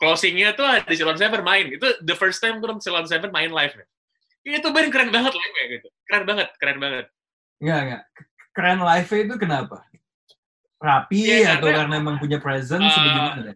closingnya 0.00 0.56
tuh 0.56 0.64
ada 0.64 0.88
Silon 0.88 1.20
Seven 1.20 1.44
main 1.44 1.68
itu 1.68 1.84
the 2.00 2.16
first 2.16 2.40
time 2.40 2.64
gue 2.64 2.68
nonton 2.70 2.80
Silon 2.80 3.04
Seven 3.04 3.28
main 3.28 3.52
live 3.52 3.76
itu 4.48 4.68
band 4.72 4.88
keren 4.88 5.12
banget 5.12 5.36
live 5.36 5.52
kayak 5.52 5.68
gitu 5.76 5.88
keren 6.08 6.24
banget 6.24 6.48
keren 6.56 6.80
banget 6.80 7.06
Nggak, 7.60 7.80
nggak. 7.88 8.02
Keren 8.52 8.80
live 8.84 9.10
itu 9.12 9.34
kenapa? 9.40 9.76
Rapi 10.86 11.18
Iya, 11.42 11.58
atau 11.58 11.66
karena- 11.66 11.78
karena 11.82 11.94
emang 11.98 12.16
punya 12.16 12.38
presence 12.38 12.86
Uh, 12.86 12.94
atau 12.94 13.02
gimana? 13.02 13.52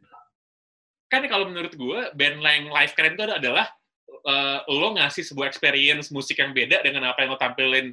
kan 1.10 1.22
kalau 1.26 1.46
menurut 1.50 1.74
gue 1.74 2.00
band 2.14 2.38
yang 2.38 2.66
live 2.70 2.92
keren 2.94 3.14
itu 3.14 3.22
adalah 3.26 3.66
uh, 4.26 4.62
lo 4.66 4.94
ngasih 4.94 5.26
sebuah 5.26 5.50
experience 5.50 6.10
musik 6.10 6.38
yang 6.38 6.54
beda 6.54 6.82
dengan 6.82 7.10
apa 7.10 7.22
yang 7.26 7.34
lo 7.34 7.38
tampilin 7.38 7.90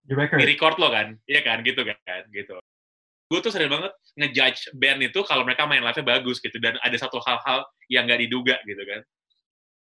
Di 0.00 0.12
record. 0.12 0.38
di 0.40 0.44
record 0.44 0.76
lo 0.80 0.88
kan, 0.88 1.16
iya 1.24 1.40
kan, 1.40 1.60
gitu 1.60 1.80
kan, 1.84 2.22
gitu. 2.28 2.56
Gue 3.28 3.40
tuh 3.40 3.48
sering 3.48 3.72
banget 3.72 3.92
ngejudge 4.16 4.72
band 4.76 5.00
itu 5.00 5.20
kalau 5.24 5.44
mereka 5.44 5.64
main 5.64 5.80
live-nya 5.80 6.04
bagus 6.04 6.40
gitu 6.40 6.56
dan 6.60 6.76
ada 6.80 6.96
satu 6.96 7.20
hal-hal 7.24 7.64
yang 7.88 8.04
nggak 8.04 8.20
diduga 8.24 8.56
gitu 8.64 8.84
kan. 8.84 9.00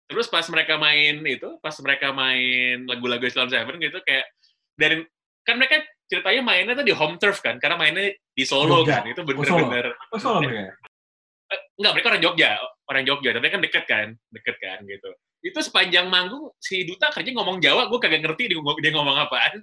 terus 0.08 0.24
pas 0.24 0.40
mereka 0.48 0.80
main 0.80 1.20
itu 1.20 1.60
pas 1.60 1.76
mereka 1.84 2.16
main 2.16 2.80
lagu-lagu 2.88 3.28
Islam 3.28 3.52
Seven 3.52 3.76
gitu 3.76 4.00
kayak 4.08 4.24
dari 4.72 5.04
kan 5.44 5.60
mereka 5.60 5.84
ceritanya 6.08 6.40
mainnya 6.42 6.72
tuh 6.74 6.86
di 6.88 6.94
home 6.96 7.20
turf 7.20 7.38
kan 7.44 7.60
karena 7.60 7.76
mainnya 7.76 8.10
di 8.32 8.44
Solo 8.48 8.82
Jogja. 8.82 9.04
kan 9.04 9.12
itu 9.12 9.20
Oh, 9.20 9.28
Solo. 9.44 9.68
bener-bener 9.68 9.86
Oh, 10.08 10.18
Solo 10.18 10.38
mereka 10.40 10.60
ya? 10.64 10.72
Eh, 11.48 11.60
enggak 11.80 11.92
mereka 11.96 12.06
orang 12.12 12.22
Jogja 12.24 12.50
orang 12.88 13.04
Jogja 13.04 13.30
tapi 13.36 13.46
kan 13.48 13.60
deket 13.60 13.84
kan 13.84 14.08
deket 14.32 14.56
kan 14.58 14.78
gitu 14.84 15.10
itu 15.38 15.58
sepanjang 15.62 16.10
manggung 16.10 16.50
si 16.58 16.82
Duta 16.82 17.12
kerja 17.14 17.30
ngomong 17.30 17.62
Jawa 17.62 17.86
gue 17.86 17.98
kagak 18.02 18.26
ngerti 18.26 18.50
dia 18.50 18.56
ngomong, 18.58 18.76
dia 18.82 18.90
ngomong 18.90 19.16
apaan 19.16 19.62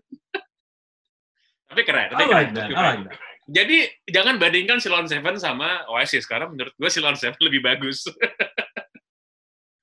tapi 1.69 1.81
keren 1.83 2.07
tapi 2.13 2.23
keren 2.25 2.47
like 2.53 2.69
like 2.73 3.03
that. 3.09 3.17
jadi 3.45 3.77
jangan 4.07 4.35
bandingkan 4.37 4.77
Silon 4.79 5.09
Seven 5.09 5.35
sama 5.35 5.83
Oasis 5.91 6.23
karena 6.25 6.47
menurut 6.47 6.73
gue 6.73 6.89
Silon 6.89 7.17
Seven 7.17 7.37
lebih 7.41 7.61
bagus 7.65 8.05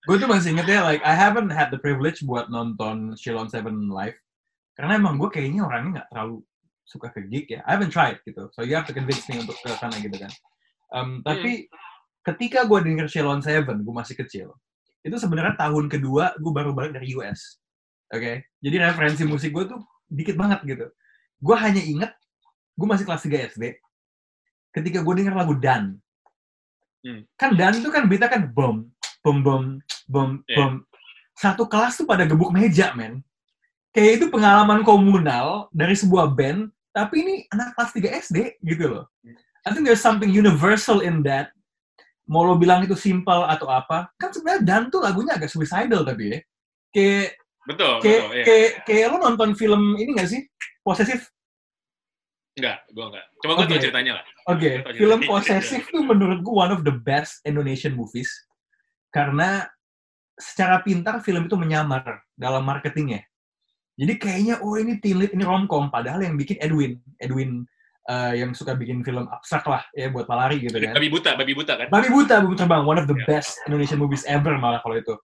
Gue 0.03 0.19
tuh 0.19 0.27
masih 0.27 0.59
inget 0.59 0.67
ya, 0.67 0.83
like, 0.83 0.99
I 1.07 1.15
haven't 1.15 1.55
had 1.55 1.71
the 1.71 1.79
privilege 1.79 2.27
buat 2.27 2.51
nonton 2.51 3.15
Shilon 3.15 3.47
Seven 3.47 3.87
live. 3.87 4.19
Karena 4.75 4.99
emang 4.99 5.15
gue 5.15 5.31
kayaknya 5.31 5.63
orangnya 5.63 5.91
nggak 6.03 6.09
terlalu 6.11 6.43
suka 6.93 7.09
ke 7.09 7.25
gig 7.33 7.49
ya. 7.49 7.65
I 7.65 7.81
haven't 7.81 7.97
tried 7.97 8.21
gitu. 8.29 8.53
So 8.53 8.61
you 8.61 8.77
have 8.77 8.85
to 8.85 8.95
convince 8.95 9.25
me 9.33 9.41
untuk 9.41 9.57
ke 9.65 9.73
sana 9.81 9.97
gitu 9.97 10.13
kan. 10.21 10.33
Um, 10.93 11.25
tapi 11.25 11.73
ketika 12.29 12.69
gue 12.69 12.79
denger 12.85 13.09
Shilon 13.09 13.41
Seven, 13.41 13.81
gue 13.81 13.95
masih 13.97 14.15
kecil. 14.21 14.53
Itu 15.01 15.17
sebenarnya 15.17 15.57
tahun 15.57 15.89
kedua 15.89 16.37
gue 16.37 16.53
baru 16.53 16.77
balik 16.77 16.95
dari 17.01 17.17
US. 17.17 17.59
Oke? 18.13 18.45
Jadi 18.61 18.77
referensi 18.77 19.25
musik 19.25 19.57
gue 19.57 19.65
tuh 19.67 19.81
dikit 20.13 20.37
banget 20.37 20.61
gitu. 20.69 20.87
Gue 21.41 21.57
hanya 21.57 21.81
inget, 21.81 22.13
gue 22.77 22.87
masih 22.87 23.09
kelas 23.09 23.25
3 23.25 23.51
SD. 23.57 23.65
Ketika 24.71 25.01
gue 25.01 25.15
denger 25.17 25.35
lagu 25.35 25.57
Dan. 25.57 25.97
Hmm. 27.03 27.27
Kan 27.35 27.59
Dan 27.59 27.83
itu 27.83 27.91
kan 27.91 28.07
beatnya 28.07 28.31
kan 28.31 28.47
bom, 28.53 28.87
bom, 29.25 29.39
bom, 29.43 29.65
bom, 30.07 30.31
Iya. 30.47 30.57
bom. 30.61 30.73
Satu 31.35 31.67
kelas 31.67 31.99
tuh 31.99 32.07
pada 32.07 32.29
gebuk 32.29 32.55
meja, 32.55 32.95
men. 32.95 33.25
Kayak 33.93 34.23
itu 34.23 34.27
pengalaman 34.31 34.87
komunal 34.87 35.69
dari 35.75 35.93
sebuah 35.93 36.33
band, 36.33 36.71
tapi 36.93 37.25
ini 37.25 37.35
anak 37.51 37.73
kelas 37.75 37.91
3 37.97 38.21
SD 38.29 38.39
gitu 38.63 38.85
loh. 38.93 39.05
I 39.65 39.73
think 39.73 39.89
there's 39.89 40.05
something 40.05 40.29
universal 40.29 41.01
in 41.01 41.25
that. 41.25 41.51
Mau 42.29 42.47
lo 42.47 42.55
bilang 42.55 42.87
itu 42.87 42.95
simple 42.95 43.43
atau 43.49 43.67
apa, 43.67 44.09
kan 44.15 44.31
sebenarnya 44.31 44.63
Dan 44.63 44.83
tuh 44.95 45.03
lagunya 45.03 45.35
agak 45.35 45.51
suicidal 45.51 46.07
tapi 46.07 46.37
ya. 46.37 46.39
Kayak 46.93 47.29
betul 47.63 47.93
kayak 48.03 48.23
betul 48.27 48.35
ya 48.35 48.45
kayak 48.45 48.71
kayak 48.85 49.07
lo 49.11 49.17
nonton 49.23 49.51
film 49.55 49.83
ini 49.97 50.19
gak 50.19 50.31
sih? 50.31 50.43
Posesif. 50.83 51.31
enggak 52.53 52.85
gue 52.93 53.01
enggak 53.01 53.25
cuma 53.41 53.53
gue 53.57 53.65
Oke. 53.65 53.71
tahu 53.73 53.81
ceritanya 53.81 54.13
lah 54.21 54.25
Oke, 54.51 54.71
Betul, 54.83 54.99
film 54.99 55.21
Possessive 55.25 55.85
tuh 55.89 56.03
menurut 56.03 56.43
gue 56.43 56.53
one 56.53 56.75
of 56.75 56.83
the 56.83 56.91
best 56.93 57.41
Indonesian 57.47 57.95
movies 57.97 58.29
karena 59.15 59.71
secara 60.35 60.83
pintar 60.83 61.23
film 61.23 61.47
itu 61.47 61.55
menyamar 61.55 62.27
dalam 62.35 62.67
marketingnya. 62.67 63.23
Jadi 64.03 64.19
kayaknya 64.19 64.55
oh 64.67 64.75
ini 64.75 64.99
teen 64.99 65.23
lead 65.23 65.31
ini 65.31 65.47
romcom 65.47 65.87
padahal 65.87 66.19
yang 66.27 66.35
bikin 66.35 66.59
Edwin, 66.59 66.99
Edwin 67.23 67.63
eh, 68.11 68.43
yang 68.43 68.51
suka 68.51 68.75
bikin 68.75 69.07
film 69.07 69.31
abstrak 69.31 69.63
lah 69.71 69.87
ya 69.95 70.11
buat 70.11 70.27
malari 70.27 70.59
gitu 70.59 70.75
kan. 70.75 70.91
babi 70.99 71.07
buta 71.07 71.39
babi 71.39 71.55
buta 71.55 71.73
kan 71.79 71.87
Babi 71.87 72.09
Buta, 72.11 72.43
Babi 72.43 72.59
Terbang, 72.59 72.83
one 72.83 72.99
of 72.99 73.07
the 73.07 73.15
Ya. 73.15 73.27
best 73.31 73.63
Indonesian 73.71 74.03
movies 74.03 74.27
ever 74.27 74.59
malah 74.59 74.83
kalau 74.83 74.99
itu. 74.99 75.15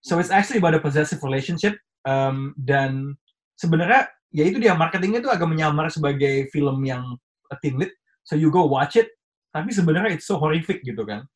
So 0.00 0.16
it's 0.16 0.32
actually 0.32 0.64
about 0.64 0.72
a 0.72 0.80
possessive 0.80 1.20
relationship 1.20 1.76
um, 2.08 2.56
dan 2.56 3.20
sebenarnya 3.60 4.08
ya 4.32 4.48
itu 4.48 4.56
dia 4.56 4.72
marketingnya 4.72 5.20
tuh 5.20 5.28
agak 5.28 5.44
menyamar 5.44 5.92
sebagai 5.92 6.48
film 6.48 6.80
yang 6.88 7.04
a 7.52 7.56
teen 7.60 7.76
lit. 7.76 7.92
So 8.24 8.32
you 8.32 8.48
go 8.48 8.64
watch 8.64 8.96
it, 8.96 9.12
tapi 9.52 9.76
sebenarnya 9.76 10.16
it's 10.16 10.24
so 10.24 10.40
horrific 10.40 10.80
gitu 10.88 11.04
kan, 11.04 11.28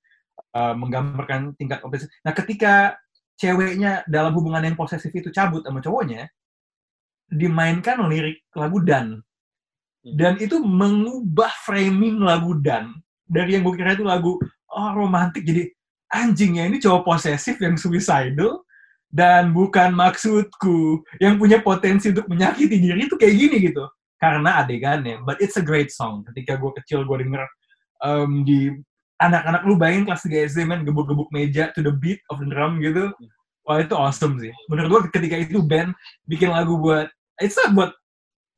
Uh, 0.57 0.73
menggambarkan 0.73 1.53
tingkat 1.61 1.85
obsesif. 1.85 2.09
Nah 2.25 2.33
ketika 2.33 2.97
ceweknya 3.37 4.01
dalam 4.09 4.33
hubungan 4.33 4.65
yang 4.65 4.73
posesif 4.77 5.13
itu 5.13 5.29
cabut 5.29 5.61
sama 5.61 5.85
cowoknya, 5.85 6.25
dimainkan 7.31 8.07
lirik 8.07 8.43
lagu 8.55 8.83
Dan. 8.83 9.21
Dan 10.07 10.39
itu 10.39 10.63
mengubah 10.63 11.51
framing 11.67 12.23
lagu 12.23 12.55
Dan. 12.63 12.95
Dari 13.27 13.59
yang 13.59 13.67
gue 13.67 13.75
kira 13.75 13.99
itu 13.99 14.07
lagu 14.07 14.39
oh, 14.71 14.91
romantik, 14.95 15.43
jadi 15.43 15.67
anjingnya 16.15 16.71
ini 16.71 16.79
cowok 16.79 17.03
posesif 17.03 17.59
yang 17.59 17.75
suicidal, 17.75 18.63
dan 19.11 19.51
bukan 19.51 19.97
maksudku 19.97 21.03
yang 21.23 21.41
punya 21.41 21.63
potensi 21.65 22.13
untuk 22.13 22.29
menyakiti 22.29 22.77
diri 22.77 23.07
itu 23.07 23.17
kayak 23.17 23.35
gini 23.35 23.57
gitu. 23.73 23.85
Karena 24.21 24.61
adegannya. 24.65 25.23
But 25.25 25.41
it's 25.41 25.57
a 25.57 25.65
great 25.65 25.89
song. 25.93 26.25
Ketika 26.31 26.61
gue 26.61 26.71
kecil 26.83 27.09
gue 27.09 27.17
denger 27.25 27.43
um, 28.05 28.45
di 28.45 28.73
anak-anak 29.17 29.65
lu 29.65 29.81
bayangin 29.81 30.13
kelas 30.13 30.29
3 30.29 30.53
SD 30.53 30.61
men 30.69 30.85
gebuk-gebuk 30.85 31.33
meja 31.33 31.73
to 31.73 31.81
the 31.81 31.93
beat 31.93 32.21
of 32.29 32.41
the 32.41 32.49
drum 32.49 32.81
gitu. 32.85 33.13
Wah 33.67 33.83
itu 33.83 33.95
awesome 33.97 34.39
sih. 34.39 34.53
Menurut 34.71 34.89
gue 34.89 35.01
ketika 35.17 35.37
itu 35.41 35.65
band 35.65 35.97
bikin 36.29 36.53
lagu 36.53 36.79
buat 36.79 37.11
it's 37.41 37.57
not 37.57 37.73
buat 37.73 37.91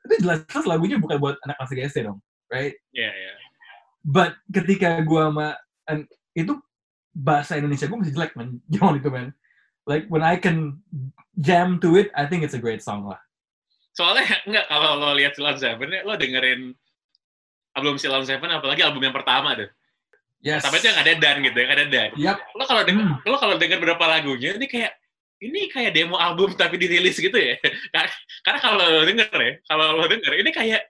itu 0.07 0.25
jelas-jelas 0.25 0.67
lagunya 0.67 0.97
bukan 0.97 1.19
buat 1.21 1.37
anak 1.45 1.59
kelas 1.59 1.71
3 1.75 1.91
SD 1.93 1.99
dong, 2.09 2.19
right? 2.49 2.73
Iya, 2.95 3.11
iya. 3.13 3.33
But 4.07 4.39
ketika 4.49 5.03
gue 5.05 5.21
sama 5.21 5.59
and 5.91 6.09
itu 6.33 6.57
bahasa 7.13 7.59
Indonesia 7.59 7.91
gue 7.91 7.99
masih 7.99 8.15
jelek 8.15 8.33
man, 8.39 8.63
zaman 8.75 9.03
itu 9.03 9.11
man. 9.11 9.29
Like 9.89 10.07
when 10.13 10.23
I 10.23 10.37
can 10.41 10.81
jam 11.37 11.81
to 11.81 11.97
it, 11.97 12.13
I 12.13 12.29
think 12.29 12.45
it's 12.45 12.57
a 12.57 12.63
great 12.63 12.81
song 12.81 13.09
lah. 13.09 13.21
Soalnya 13.97 14.25
enggak 14.47 14.67
kalau 14.71 15.01
lo 15.01 15.11
lihat 15.17 15.35
Silon 15.35 15.59
Seven, 15.59 15.91
lo 16.07 16.15
dengerin 16.15 16.71
album 17.75 17.99
Silon 17.99 18.23
Seven, 18.23 18.49
apalagi 18.53 18.85
album 18.87 19.03
yang 19.03 19.17
pertama 19.17 19.59
tuh. 19.59 19.69
Yes. 20.39 20.63
Tapi 20.63 20.79
itu 20.79 20.87
yang 20.87 21.01
ada 21.03 21.13
Dan 21.19 21.37
gitu, 21.43 21.59
yang 21.59 21.73
ada 21.75 21.85
Dan. 21.91 22.11
Yap. 22.15 22.39
Lo 22.55 22.63
kalau 22.63 22.87
denger, 22.87 23.03
Hmm. 23.03 23.19
lo 23.27 23.37
kalau 23.43 23.59
denger 23.59 23.79
beberapa 23.83 24.05
lagunya, 24.07 24.55
ini 24.55 24.71
kayak 24.71 24.95
ini 25.39 25.71
kayak 25.71 25.95
demo 25.95 26.19
album 26.19 26.51
tapi 26.55 26.75
dirilis 26.77 27.15
gitu 27.17 27.35
ya. 27.35 27.55
Karena 28.45 28.59
kalau 28.59 28.83
lo 28.83 29.03
denger 29.07 29.31
ya, 29.33 29.53
kalau 29.67 29.97
lo 29.97 30.07
denger, 30.07 30.33
ini 30.35 30.51
kayak 30.51 30.83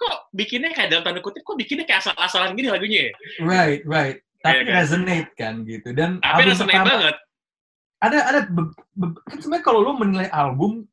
kok 0.00 0.32
bikinnya 0.32 0.72
kayak 0.72 0.88
dalam 0.88 1.04
tanda 1.04 1.20
kutip, 1.20 1.44
kok 1.44 1.60
bikinnya 1.60 1.84
kayak 1.84 2.00
asal-asalan 2.00 2.56
gini 2.56 2.72
lagunya 2.72 3.00
ya. 3.08 3.12
Right, 3.44 3.84
right. 3.84 4.16
Tapi 4.40 4.56
Iya 4.56 4.64
kan? 4.64 4.72
resonate 4.80 5.30
kan 5.36 5.54
gitu. 5.68 5.88
Dan 5.92 6.16
Tapi 6.24 6.32
album 6.32 6.48
resonate 6.56 6.72
pertama- 6.80 6.90
banget. 6.96 7.16
ada 8.00 8.18
ada 8.24 8.40
be- 8.48 8.72
be- 8.96 9.20
kan 9.28 9.38
sebenarnya 9.44 9.64
kalau 9.68 9.80
lo 9.84 9.92
menilai 9.92 10.32
album 10.32 10.88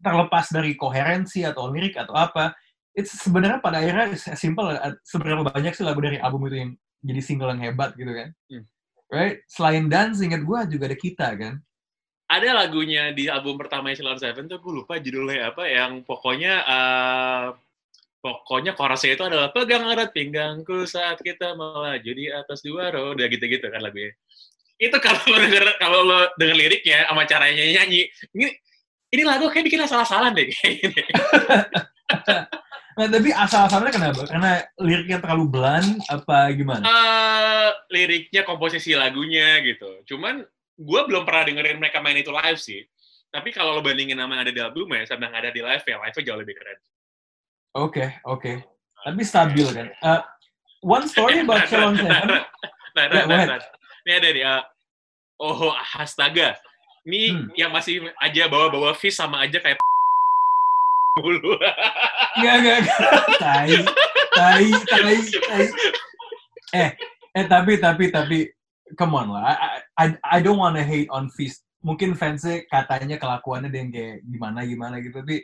terlepas 0.00 0.48
dari 0.48 0.72
koherensi 0.74 1.44
atau 1.44 1.68
lirik 1.68 1.94
atau 1.94 2.16
apa, 2.16 2.56
it's 2.96 3.12
sebenarnya 3.20 3.60
pada 3.60 3.84
akhirnya 3.84 4.16
simple 4.32 4.72
seberapa 5.04 5.44
banyak 5.44 5.76
sih 5.76 5.84
lagu 5.84 6.00
dari 6.00 6.16
album 6.16 6.48
itu 6.48 6.56
yang 6.56 6.70
jadi 7.04 7.20
single 7.20 7.52
yang 7.52 7.60
hebat 7.68 7.92
gitu 7.94 8.08
kan. 8.08 8.32
Hmm. 8.48 8.64
Right? 9.12 9.44
Selain 9.44 9.84
dan 9.92 10.16
ingat 10.16 10.40
gue 10.40 10.58
juga 10.72 10.84
ada 10.88 10.96
kita 10.96 11.28
kan. 11.36 11.60
Ada 12.32 12.48
lagunya 12.64 13.12
di 13.12 13.28
album 13.28 13.60
pertama 13.60 13.92
Silon 13.92 14.16
Seven 14.16 14.48
tuh 14.48 14.56
gue 14.56 14.72
lupa 14.80 14.96
judulnya 14.96 15.52
apa 15.52 15.68
yang 15.68 16.00
pokoknya 16.00 16.54
eh, 16.64 17.46
pokoknya 18.24 18.72
chorusnya 18.72 19.12
itu 19.18 19.24
adalah 19.28 19.48
pegang 19.52 19.84
erat 19.84 20.10
pinggangku 20.16 20.88
saat 20.88 21.20
kita 21.20 21.52
melaju 21.52 22.10
di 22.16 22.32
atas 22.32 22.64
dua 22.64 22.88
roda 22.88 23.28
gitu-gitu 23.28 23.68
kan 23.68 23.84
lagunya 23.84 24.16
itu 24.80 24.96
kalau 24.96 25.20
lo 25.28 25.36
denger 25.44 25.64
kalau 25.76 26.00
lo 26.06 26.20
denger 26.40 26.56
liriknya 26.56 27.04
sama 27.04 27.28
caranya 27.28 27.60
nyanyi 27.60 28.08
ini 28.32 28.46
ini 29.12 29.22
lagu 29.28 29.52
kayak 29.52 29.68
bikin 29.68 29.84
salah-salah 29.84 30.32
deh 30.32 30.48
kayak 30.48 30.74
gini. 30.80 31.02
Nah, 32.92 33.08
tapi 33.08 33.28
asal-asalnya 33.32 33.88
kenapa? 33.88 34.24
Karena 34.24 34.60
liriknya 34.80 35.20
terlalu 35.20 35.44
blunt 35.48 36.00
apa 36.12 36.52
gimana? 36.52 36.84
Eh, 36.84 37.70
liriknya 37.92 38.42
komposisi 38.48 38.96
lagunya 38.96 39.60
gitu 39.60 40.00
cuman 40.08 40.44
gue 40.78 41.00
belum 41.08 41.22
pernah 41.24 41.44
dengerin 41.48 41.78
mereka 41.78 41.98
main 42.00 42.16
itu 42.16 42.32
live 42.32 42.60
sih 42.60 42.82
tapi 43.32 43.48
kalau 43.50 43.76
lo 43.76 43.80
bandingin 43.80 44.16
sama 44.16 44.36
yang 44.36 44.42
ada 44.44 44.52
di 44.52 44.60
albumnya 44.60 45.04
sama 45.08 45.28
yang 45.28 45.36
ada 45.40 45.50
di 45.52 45.60
live 45.64 45.84
ya 45.84 45.96
live 46.00 46.16
jauh 46.20 46.38
lebih 46.38 46.54
keren 46.56 46.78
Oke, 47.72 48.04
oke. 48.28 48.60
Tapi 49.00 49.24
stabil 49.24 49.64
kan. 49.64 49.88
Uh, 50.04 50.20
one 50.84 51.08
story 51.08 51.40
about 51.44 51.64
Seven. 51.72 51.96
Nah, 51.96 52.20
nah, 52.28 52.44
Ya, 52.92 53.08
nah, 53.08 53.24
go 53.24 53.32
ahead. 53.32 53.48
nah. 53.48 53.60
Ini 54.04 54.12
ada 54.20 54.28
nih. 54.28 54.44
uh, 54.44 54.62
oh, 55.40 55.72
astaga. 55.96 56.60
Ini 57.08 57.32
Hmm. 57.32 57.48
yang 57.56 57.72
masih 57.72 58.12
aja 58.20 58.44
bawa-bawa 58.52 58.92
fish 58.92 59.16
sama 59.16 59.40
aja 59.40 59.56
kayak 59.56 59.80
dulu. 61.16 61.56
Enggak, 62.36 62.54
enggak, 62.60 62.76
enggak. 62.84 62.98
Tai, 63.40 63.72
tai, 64.36 64.66
tai, 64.84 65.16
tai. 65.24 65.64
Eh, 66.76 66.88
eh 67.32 67.44
tapi, 67.48 67.80
tapi, 67.80 68.04
tapi, 68.12 68.38
come 69.00 69.16
on 69.16 69.32
lah. 69.32 69.71
I, 70.02 70.06
I, 70.26 70.38
don't 70.42 70.58
wanna 70.58 70.82
hate 70.82 71.06
on 71.14 71.30
Fist. 71.30 71.62
Mungkin 71.82 72.14
fansnya 72.14 72.66
katanya 72.66 73.18
kelakuannya 73.18 73.70
dia 73.70 73.80
yang 73.82 73.90
kayak 73.90 74.16
gimana-gimana 74.26 74.98
gitu. 75.02 75.18
Tapi 75.22 75.42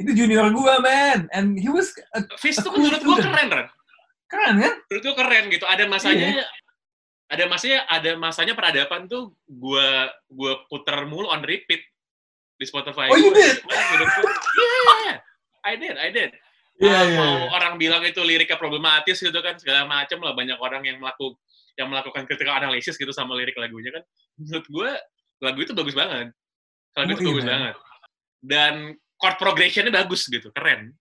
itu 0.00 0.10
junior 0.16 0.50
gua, 0.50 0.80
man. 0.82 1.28
And 1.30 1.54
he 1.58 1.68
was 1.70 1.90
a- 2.16 2.26
fish 2.40 2.58
tuh 2.58 2.72
menurut 2.74 3.02
gua 3.04 3.20
student. 3.20 3.36
keren, 3.36 3.48
Ren. 3.52 3.68
keren 4.26 4.54
kan? 4.58 4.74
Menurut 4.90 5.02
gua 5.04 5.16
keren 5.20 5.44
gitu. 5.52 5.64
Ada 5.68 5.84
masanya 5.86 6.28
Iya. 6.42 6.46
ada 7.30 7.44
masanya 7.46 7.78
ada 7.86 8.10
masanya 8.18 8.54
peradaban 8.58 9.06
tuh 9.06 9.30
gua 9.46 10.10
gua 10.26 10.64
puter 10.66 11.06
mulu 11.06 11.30
on 11.30 11.44
repeat 11.46 11.84
di 12.58 12.64
Spotify. 12.66 13.06
Oh, 13.06 13.18
you 13.20 13.30
did? 13.30 13.62
Yeah, 13.62 15.16
I 15.64 15.76
did, 15.76 15.96
I 15.96 16.08
did. 16.10 16.30
Iya, 16.80 16.96
Ah, 16.96 17.04
iya, 17.04 17.16
mau 17.20 17.34
iya. 17.44 17.48
orang 17.52 17.74
bilang 17.76 18.02
itu 18.08 18.20
liriknya 18.24 18.56
problematis 18.56 19.20
gitu 19.20 19.36
kan 19.44 19.60
segala 19.60 19.84
macam 19.84 20.16
lah 20.24 20.32
banyak 20.32 20.56
orang 20.56 20.80
yang 20.88 20.96
melakukan 20.96 21.36
yang 21.76 21.92
melakukan 21.92 22.24
critical 22.24 22.56
analysis 22.56 22.96
gitu 22.96 23.12
sama 23.12 23.36
lirik 23.36 23.56
lagunya 23.56 23.92
kan 23.92 24.04
menurut 24.36 24.66
gue 24.66 24.90
lagu 25.40 25.58
itu 25.64 25.72
bagus 25.72 25.96
banget. 25.96 26.32
Lagu 26.96 27.08
Oh, 27.08 27.14
itu 27.16 27.22
iya, 27.22 27.28
bagus 27.32 27.44
man. 27.44 27.52
banget. 27.52 27.74
Dan 28.40 28.74
chord 29.20 29.36
progressionnya 29.36 29.92
bagus 29.92 30.24
gitu, 30.28 30.48
keren. 30.52 30.92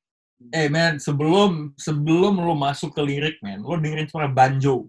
Eh 0.56 0.72
man, 0.72 0.96
sebelum 1.00 1.76
sebelum 1.76 2.40
lo 2.40 2.56
masuk 2.56 2.96
ke 2.96 3.02
lirik 3.04 3.36
man, 3.44 3.60
lo 3.60 3.76
dengerin 3.76 4.08
suara 4.08 4.32
banjo. 4.32 4.88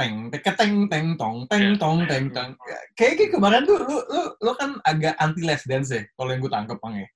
Teng 0.00 0.32
teng 0.32 0.40
teng 0.56 0.74
teng 0.88 1.06
tong 1.20 1.44
teng 1.44 1.76
tong 1.76 2.08
teng 2.08 2.32
teng. 2.32 2.56
Kayak 2.96 3.36
kemarin 3.36 3.68
tuh 3.68 3.76
lo 3.84 3.96
lo 4.08 4.22
lo 4.40 4.52
kan 4.56 4.80
agak 4.88 5.12
anti 5.20 5.44
les 5.44 5.60
dance 5.68 5.92
ya, 5.92 6.00
kalau 6.16 6.32
yang 6.32 6.40
gue 6.40 6.52
tangkep 6.52 6.78
Bang 6.80 6.96
ya. 6.96 7.08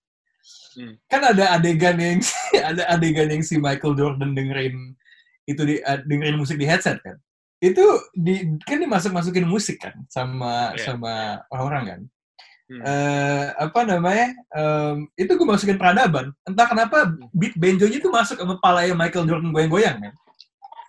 Hmm. 0.75 0.99
Kan 1.07 1.23
ada 1.23 1.55
adegan 1.57 1.97
yang 1.97 2.19
ada 2.75 2.83
adegan 2.91 3.31
yang 3.31 3.43
si 3.47 3.57
Michael 3.57 3.97
Jordan 3.97 4.35
dengerin 4.35 4.93
itu 5.45 5.63
di 5.65 5.77
uh, 5.81 6.01
dengerin 6.05 6.37
musik 6.37 6.59
di 6.59 6.67
headset 6.67 7.01
kan. 7.01 7.17
Itu 7.63 7.81
di 8.13 8.59
kan 8.67 8.83
dimasuk-masukin 8.83 9.49
musik 9.49 9.81
kan 9.81 9.95
sama 10.11 10.75
Iya. 10.77 10.93
sama 10.93 11.41
orang-orang 11.49 11.85
kan. 11.87 12.03
Hmm. 12.65 12.81
eh 12.81 13.45
apa 13.61 13.85
namanya 13.85 14.33
em, 14.57 15.05
itu 15.21 15.37
gue 15.37 15.45
masukin 15.45 15.77
peradaban 15.77 16.33
entah 16.49 16.65
kenapa 16.65 17.13
beat 17.37 17.53
benjonya 17.61 18.01
tuh 18.01 18.09
masuk 18.09 18.41
sama 18.41 18.57
palanya 18.57 18.97
Michael 18.97 19.29
Jordan 19.29 19.53
goyang-goyang 19.53 20.01
kan 20.01 20.15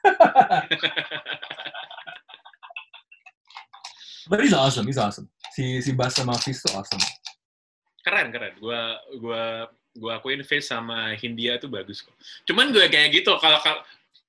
but 4.32 4.40
he's 4.40 4.56
awesome 4.56 4.88
he's 4.88 4.96
awesome 4.96 5.28
si 5.52 5.84
si 5.84 5.92
bass 5.92 6.16
sama 6.16 6.40
Fizz 6.40 6.64
tuh 6.64 6.80
awesome 6.80 7.04
keren 8.06 8.30
keren. 8.30 8.54
Gua 8.62 9.02
gua 9.18 9.44
gua 9.98 10.12
akuin 10.22 10.46
Face 10.46 10.70
sama 10.70 11.18
Hindia 11.18 11.58
tuh 11.58 11.74
bagus 11.74 12.06
kok. 12.06 12.14
Cuman 12.46 12.70
gue 12.70 12.86
kayak 12.86 13.10
gitu 13.16 13.34
kalau 13.42 13.58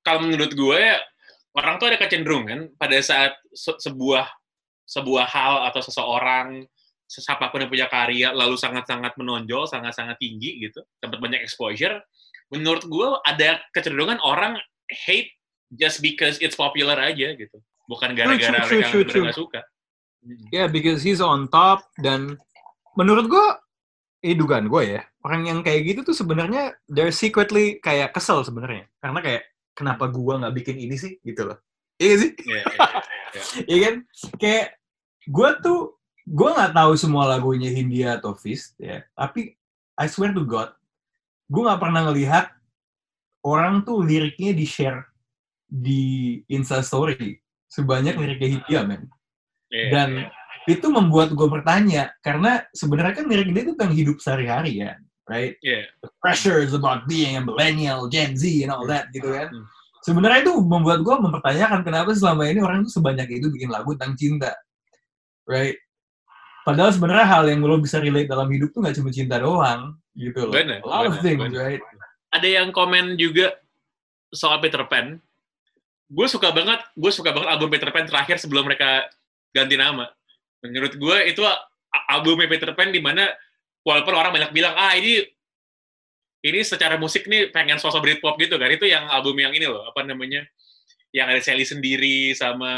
kalau- 0.01 0.23
menurut 0.23 0.55
gue 0.55 0.79
ya, 0.79 1.03
orang 1.59 1.83
tuh 1.83 1.91
ada 1.91 1.99
kecenderungan 1.99 2.71
pada 2.79 2.95
saat 3.03 3.35
se- 3.51 3.77
sebuah 3.83 4.31
sebuah 4.87 5.27
hal 5.27 5.55
atau 5.67 5.83
seseorang 5.83 6.63
siapa 7.11 7.51
pun 7.51 7.63
yang 7.67 7.71
punya 7.71 7.87
karya 7.91 8.31
lalu 8.31 8.55
sangat-sangat 8.55 9.19
menonjol 9.19 9.67
sangat-sangat 9.67 10.15
tinggi 10.19 10.63
gitu 10.63 10.83
dapat 11.03 11.19
banyak 11.19 11.43
exposure 11.43 12.03
menurut 12.55 12.87
gue 12.87 13.09
ada 13.27 13.59
kecenderungan 13.75 14.19
orang 14.23 14.55
hate 14.91 15.31
just 15.75 15.99
because 15.99 16.39
it's 16.39 16.55
popular 16.55 16.95
aja 16.95 17.35
gitu. 17.35 17.59
Bukan 17.91 18.15
gara-gara 18.15 18.63
mereka 18.63 18.91
nggak 19.27 19.35
suka. 19.35 19.61
Hmm. 20.23 20.47
yeah 20.55 20.67
because 20.71 21.03
he's 21.03 21.19
on 21.19 21.51
top 21.51 21.83
dan 21.99 22.39
menurut 22.95 23.27
gue 23.27 23.47
ini 24.27 24.35
dugaan 24.35 24.67
gue 24.67 24.99
ya 24.99 25.01
orang 25.23 25.47
yang 25.47 25.59
kayak 25.63 25.87
gitu 25.87 26.01
tuh 26.11 26.17
sebenarnya 26.19 26.75
they're 26.91 27.15
secretly 27.15 27.79
kayak 27.79 28.11
kesel 28.11 28.43
sebenarnya 28.43 28.91
karena 28.99 29.21
kayak 29.23 29.43
kenapa 29.77 30.11
gua 30.11 30.41
nggak 30.41 30.55
bikin 30.59 30.77
ini 30.83 30.99
sih 30.99 31.21
gitu 31.23 31.53
loh 31.53 31.59
iya 32.03 32.15
sih 32.19 32.33
Iya, 32.35 32.61
iya, 32.67 32.79
iya. 33.37 33.43
Iya 33.69 33.79
kan? 33.85 33.95
Kayak 34.41 34.67
gue 35.29 35.51
tuh, 35.61 35.81
gue 36.27 36.49
nggak 36.49 36.75
tahu 36.75 36.93
semua 36.97 37.25
lagunya 37.29 37.71
Hindia 37.71 38.19
atau 38.19 38.33
Fist 38.37 38.77
ya. 38.81 39.05
Tapi 39.13 39.55
I 39.97 40.07
swear 40.09 40.33
to 40.33 40.45
God, 40.45 40.73
gue 41.49 41.63
nggak 41.63 41.81
pernah 41.81 42.09
ngelihat 42.11 42.53
orang 43.45 43.85
tuh 43.87 44.03
liriknya 44.03 44.53
di 44.53 44.67
share 44.67 45.07
di 45.67 46.41
Insta 46.51 46.83
Story 46.83 47.39
sebanyak 47.67 48.15
liriknya 48.17 48.49
Hindia, 48.61 48.81
men. 48.87 49.03
Dan. 49.71 50.31
Itu 50.67 50.87
membuat 50.91 51.31
gue 51.31 51.49
bertanya 51.49 52.11
karena 52.21 52.63
sebenarnya 52.75 53.23
kan 53.23 53.27
lirik 53.31 53.51
dia 53.55 53.63
itu 53.67 53.73
tentang 53.79 53.95
hidup 53.95 54.17
sehari-hari 54.19 54.83
ya, 54.83 54.99
right? 55.31 55.55
Iya. 55.63 55.87
The 56.03 56.11
pressure 56.19 56.59
is 56.59 56.75
about 56.75 57.07
being 57.07 57.39
a 57.39 57.43
millennial, 57.43 58.11
Gen 58.11 58.35
Z, 58.35 58.43
and 58.67 58.75
all 58.75 58.87
that 58.91 59.09
gitu 59.15 59.31
kan. 59.31 59.51
Hmm. 59.51 59.65
Sebenarnya 60.03 60.47
itu 60.47 60.55
membuat 60.63 61.03
gue 61.03 61.15
mempertanyakan 61.19 61.83
kenapa 61.83 62.15
selama 62.15 62.47
ini 62.47 62.63
orang 62.63 62.87
tuh 62.87 62.99
sebanyak 62.99 63.27
itu 63.43 63.51
bikin 63.51 63.71
lagu 63.71 63.95
tentang 63.99 64.15
cinta, 64.19 64.51
right? 65.47 65.75
Padahal 66.67 66.91
sebenarnya 66.91 67.27
hal 67.31 67.47
yang 67.47 67.63
lo 67.63 67.79
bisa 67.79 68.03
relate 68.03 68.27
dalam 68.27 68.51
hidup 68.51 68.75
tuh 68.75 68.83
nggak 68.83 68.99
cuma 68.99 69.11
cinta 69.15 69.39
doang, 69.39 69.95
gitu 70.19 70.51
loh. 70.51 70.55
Bener, 70.55 70.83
A 70.83 70.87
lot 70.87 71.07
of 71.07 71.19
bener, 71.19 71.23
things, 71.23 71.43
bener. 71.47 71.63
right? 71.63 71.83
ada 72.37 72.49
yang 72.53 72.69
komen 72.75 73.17
juga 73.17 73.55
soal 74.35 74.61
Peter 74.61 74.83
Pan. 74.85 75.17
Gue 76.07 76.27
suka 76.29 76.53
banget, 76.53 76.85
gue 76.95 77.11
suka 77.11 77.33
banget 77.33 77.49
album 77.49 77.71
Peter 77.73 77.91
Pan 77.91 78.05
terakhir 78.07 78.37
sebelum 78.39 78.67
mereka 78.69 79.09
ganti 79.55 79.75
nama. 79.79 80.07
Menurut 80.65 80.93
gue 80.97 81.17
itu 81.29 81.43
album 82.09 82.45
Peter 82.49 82.73
Pan 82.73 82.93
di 82.93 83.01
mana 83.01 83.29
walaupun 83.85 84.15
orang 84.17 84.33
banyak 84.35 84.51
bilang 84.57 84.75
ah 84.77 84.95
ini 84.97 85.23
ini 86.47 86.61
secara 86.63 86.95
musik 86.95 87.27
nih 87.27 87.51
pengen 87.51 87.81
sosok 87.81 88.05
Britpop 88.05 88.39
gitu 88.39 88.57
kan. 88.57 88.71
Itu 88.71 88.87
yang 88.87 89.11
album 89.11 89.37
yang 89.41 89.51
ini 89.53 89.67
loh, 89.67 89.83
apa 89.89 90.07
namanya? 90.07 90.47
Yang 91.11 91.27
ada 91.33 91.41
Sally 91.43 91.67
sendiri 91.67 92.37
sama 92.37 92.73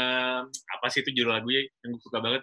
apa 0.47 0.87
sih 0.89 1.05
itu 1.05 1.11
judul 1.11 1.35
lagunya 1.35 1.67
yang 1.85 1.95
gue 1.95 2.01
suka 2.01 2.19
banget. 2.23 2.41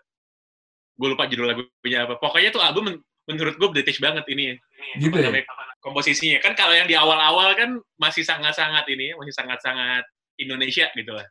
Gue 0.96 1.08
lupa 1.12 1.26
judul 1.26 1.46
lagunya 1.50 2.06
apa. 2.06 2.20
Pokoknya 2.20 2.50
tuh 2.54 2.62
album 2.62 2.84
men- 2.92 3.02
menurut 3.26 3.58
gue 3.58 3.68
British 3.74 3.98
banget 3.98 4.22
ini. 4.30 4.54
Gitu 5.00 5.18
ya. 5.18 5.42
komposisinya 5.86 6.42
kan 6.42 6.58
kalau 6.58 6.74
yang 6.74 6.90
di 6.90 6.98
awal-awal 6.98 7.54
kan 7.54 7.78
masih 7.94 8.26
sangat-sangat 8.26 8.82
ini 8.90 9.14
masih 9.14 9.30
sangat-sangat 9.30 10.02
Indonesia 10.34 10.90
gitu 10.98 11.14
lah 11.14 11.26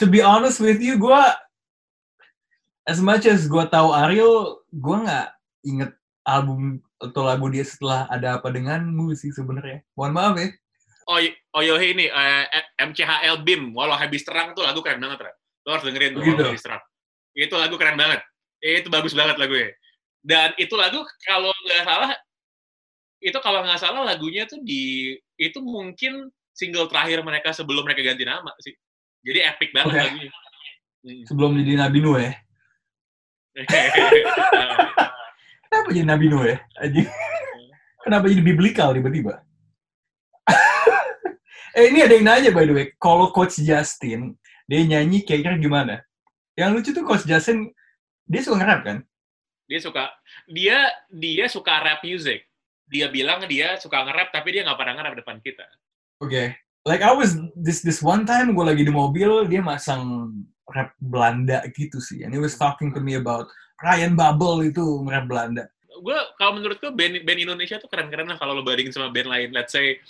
To 0.00 0.10
be 0.10 0.18
honest 0.18 0.58
with 0.58 0.82
you, 0.82 0.98
gue 0.98 1.22
as 2.88 2.98
much 2.98 3.24
as 3.26 3.46
gue 3.46 3.64
tahu 3.70 3.94
Ariel, 3.94 4.62
gue 4.70 4.96
nggak 5.06 5.28
inget 5.66 5.92
album 6.26 6.82
atau 7.02 7.26
lagu 7.26 7.50
dia 7.50 7.66
setelah 7.66 8.06
ada 8.10 8.38
apa 8.38 8.50
denganmu 8.50 9.14
sih 9.14 9.34
sebenarnya. 9.34 9.82
Mohon 9.98 10.12
maaf 10.14 10.36
ya. 10.38 10.48
oh 11.10 11.18
oh 11.58 11.62
yo 11.66 11.74
ini 11.82 12.06
eh, 12.06 12.46
MCHL 12.78 13.42
BIM 13.42 13.74
walau 13.74 13.98
habis 13.98 14.22
terang 14.22 14.54
tuh 14.54 14.62
lagu 14.62 14.78
keren 14.86 15.02
banget 15.02 15.26
Ra. 15.26 15.34
lo 15.66 15.74
harus 15.74 15.84
dengerin 15.90 16.14
tuh. 16.14 16.22
Walau 16.22 16.54
habis 16.54 16.62
terang 16.62 16.82
itu 17.34 17.54
lagu 17.58 17.74
keren 17.74 17.98
banget 17.98 18.22
itu 18.62 18.86
bagus 18.86 19.10
banget 19.10 19.34
lagunya 19.34 19.74
dan 20.22 20.54
itu 20.62 20.78
lagu 20.78 21.02
kalau 21.26 21.50
nggak 21.66 21.82
salah 21.82 22.14
itu 23.18 23.38
kalau 23.42 23.66
nggak 23.66 23.82
salah 23.82 24.06
lagunya 24.06 24.46
tuh 24.46 24.62
di 24.62 25.18
itu 25.42 25.58
mungkin 25.58 26.30
single 26.54 26.86
terakhir 26.86 27.18
mereka 27.26 27.50
sebelum 27.50 27.82
mereka 27.82 28.06
ganti 28.06 28.22
nama 28.22 28.54
sih 28.62 28.70
jadi 29.26 29.50
epic 29.50 29.74
banget 29.74 29.90
Oke. 29.90 30.02
lagunya 30.06 30.30
Hmm. 31.02 31.26
Sebelum 31.26 31.58
jadi 31.58 31.82
Nabi 31.82 31.98
Nuh 31.98 32.14
ya. 32.14 32.32
Kenapa 35.68 35.88
jadi 35.92 36.08
Nabi 36.08 36.26
Nuh 36.28 36.44
ya? 36.44 36.60
Kenapa 38.04 38.28
jadi 38.28 38.42
biblikal 38.44 38.96
tiba-tiba? 38.96 39.44
eh 41.78 41.88
ini 41.88 42.04
ada 42.04 42.14
yang 42.16 42.26
nanya 42.28 42.50
by 42.52 42.68
the 42.68 42.74
way, 42.74 42.86
kalau 43.00 43.32
Coach 43.32 43.56
Justin 43.60 44.36
dia 44.68 44.84
nyanyi 44.84 45.24
kira-kira 45.24 45.56
gimana? 45.60 46.04
Yang 46.56 46.70
lucu 46.76 46.90
tuh 46.92 47.04
Coach 47.04 47.24
Justin 47.24 47.72
dia 48.28 48.40
suka 48.44 48.60
nge-rap 48.60 48.82
kan? 48.84 48.98
dia 49.72 49.80
suka 49.80 50.04
dia 50.44 50.92
dia 51.08 51.48
suka 51.48 51.80
rap 51.80 52.04
music 52.04 52.44
dia 52.92 53.08
bilang 53.08 53.40
dia 53.48 53.80
suka 53.80 54.04
nge-rap 54.04 54.28
tapi 54.28 54.52
dia 54.52 54.68
nggak 54.68 54.76
pernah 54.76 55.00
nge-rap 55.00 55.16
depan 55.16 55.40
kita 55.40 55.64
Oke. 56.22 56.54
Like 56.86 57.02
I 57.02 57.14
was 57.14 57.34
this 57.58 57.82
this 57.82 57.98
one 57.98 58.22
time 58.22 58.54
gue 58.54 58.62
lagi 58.62 58.86
di 58.86 58.94
mobil 58.94 59.50
dia 59.50 59.58
masang 59.58 60.30
rap 60.70 60.94
Belanda 61.02 61.64
gitu 61.74 61.98
sih. 61.98 62.22
And 62.22 62.30
he 62.30 62.38
was 62.38 62.54
talking 62.54 62.94
to 62.94 63.00
me 63.02 63.18
about 63.18 63.50
Ryan 63.82 64.14
Babel 64.14 64.68
itu 64.68 64.82
rap 65.08 65.26
Belanda. 65.26 65.66
gue 65.92 66.18
kalau 66.34 66.58
menurut 66.58 66.82
gue 66.82 66.90
band 66.90 67.22
band 67.22 67.40
Indonesia 67.46 67.78
tuh 67.78 67.86
keren-keren 67.86 68.26
lah 68.26 68.34
kalau 68.34 68.58
lo 68.58 68.66
bandingin 68.66 68.90
sama 68.90 69.14
band 69.14 69.28
lain. 69.30 69.48
Let's 69.54 69.70
say 69.70 70.02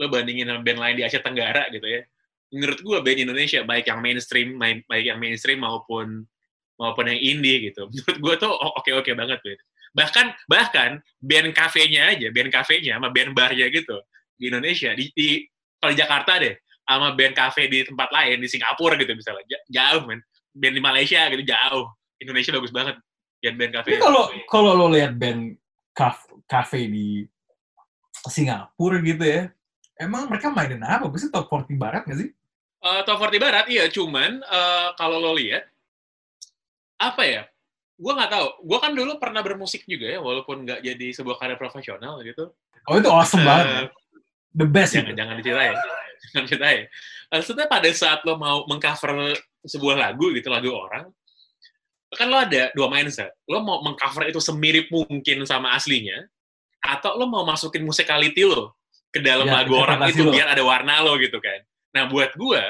lo 0.00 0.10
bandingin 0.10 0.50
sama 0.50 0.66
band 0.66 0.80
lain 0.82 0.94
di 0.98 1.04
Asia 1.06 1.22
Tenggara 1.22 1.70
gitu 1.70 1.86
ya. 1.86 2.02
Menurut 2.50 2.82
gue 2.82 2.98
band 2.98 3.18
Indonesia 3.30 3.62
baik 3.62 3.86
yang 3.86 4.00
mainstream 4.02 4.58
main- 4.58 4.82
baik 4.90 5.06
yang 5.14 5.22
mainstream 5.22 5.62
maupun 5.62 6.26
maupun 6.74 7.04
yang 7.06 7.20
indie 7.22 7.70
gitu. 7.70 7.86
Menurut 7.92 8.18
gue 8.18 8.34
tuh 8.42 8.50
oke 8.50 8.90
oke 8.98 9.10
banget 9.14 9.38
band 9.38 9.60
bahkan 9.92 10.26
bahkan 10.48 10.90
band 11.20 11.52
kafenya 11.52 12.16
aja 12.16 12.32
band 12.32 12.48
kafenya 12.48 12.96
sama 12.96 13.12
band 13.12 13.36
barnya 13.36 13.68
gitu 13.68 14.00
di 14.40 14.48
Indonesia 14.48 14.96
di, 14.96 15.12
di 15.12 15.44
kalau 15.76 15.92
di 15.92 15.98
Jakarta 16.00 16.32
deh 16.40 16.54
sama 16.82 17.14
band 17.14 17.32
cafe 17.32 17.66
di 17.66 17.82
tempat 17.82 18.10
lain 18.10 18.36
di 18.38 18.48
Singapura 18.48 18.94
gitu 18.96 19.12
misalnya. 19.12 19.44
Ja- 19.46 19.64
jauh 19.68 20.04
men. 20.04 20.20
Band 20.52 20.74
di 20.76 20.82
Malaysia 20.82 21.24
gitu 21.28 21.42
jauh. 21.42 21.86
Indonesia 22.18 22.52
bagus 22.52 22.70
banget 22.70 22.96
band 23.42 23.56
band 23.58 23.72
cafe 23.74 23.98
kalau 23.98 24.30
kalau 24.46 24.70
lo 24.72 24.86
lihat 24.86 25.18
band 25.18 25.58
cafe 26.46 26.86
di 26.86 27.26
Singapura 28.22 29.02
gitu 29.02 29.24
ya, 29.24 29.50
emang 29.98 30.30
mereka 30.30 30.46
mainin 30.48 30.78
apa? 30.80 31.10
Pasti 31.10 31.26
top 31.26 31.50
40 31.50 31.74
barat 31.74 32.06
nggak 32.06 32.18
sih? 32.18 32.30
Eh, 32.82 33.00
top 33.02 33.18
40 33.18 33.42
barat 33.42 33.64
iya. 33.66 33.90
Cuman 33.90 34.38
eh, 34.38 34.88
kalau 34.94 35.18
lo 35.18 35.34
lihat 35.34 35.66
apa 36.96 37.22
ya? 37.26 37.42
Gue 37.98 38.12
nggak 38.14 38.30
tahu. 38.30 38.46
Gue 38.62 38.78
kan 38.78 38.92
dulu 38.94 39.18
pernah 39.18 39.42
bermusik 39.42 39.82
juga 39.86 40.06
ya 40.06 40.18
walaupun 40.18 40.62
nggak 40.62 40.80
jadi 40.82 41.06
sebuah 41.12 41.36
karya 41.38 41.58
profesional 41.58 42.22
gitu. 42.22 42.54
Oh 42.86 42.98
itu 42.98 43.10
awesome 43.10 43.42
Eh, 43.42 43.46
banget. 43.46 43.90
The 44.52 44.66
best 44.68 44.92
jangan 44.92 45.10
itu. 45.10 45.18
jangan 45.18 45.34
diceritain 45.40 45.76
jangan 46.30 46.44
diceritain 46.46 46.84
maksudnya 47.32 47.66
pada 47.66 47.88
saat 47.90 48.22
lo 48.22 48.38
mau 48.38 48.62
mengcover 48.70 49.34
sebuah 49.66 49.96
lagu 49.98 50.30
gitu 50.36 50.46
lagu 50.48 50.70
orang 50.70 51.10
kan 52.12 52.26
lo 52.28 52.38
ada 52.38 52.70
dua 52.76 52.86
mindset 52.92 53.32
lo 53.48 53.64
mau 53.64 53.80
mengcover 53.82 54.28
itu 54.30 54.38
semirip 54.38 54.86
mungkin 54.92 55.42
sama 55.48 55.74
aslinya 55.74 56.28
atau 56.82 57.18
lo 57.18 57.26
mau 57.26 57.42
masukin 57.42 57.82
musikality 57.82 58.46
lo 58.46 58.76
ke 59.12 59.20
dalam 59.20 59.44
Ya, 59.48 59.60
lagu 59.60 59.76
orang 59.76 60.00
itu 60.08 60.24
lo. 60.24 60.32
biar 60.32 60.52
ada 60.52 60.62
warna 60.64 61.00
lo 61.02 61.16
gitu 61.18 61.40
kan 61.40 61.60
nah 61.92 62.08
buat 62.08 62.32
gue 62.36 62.62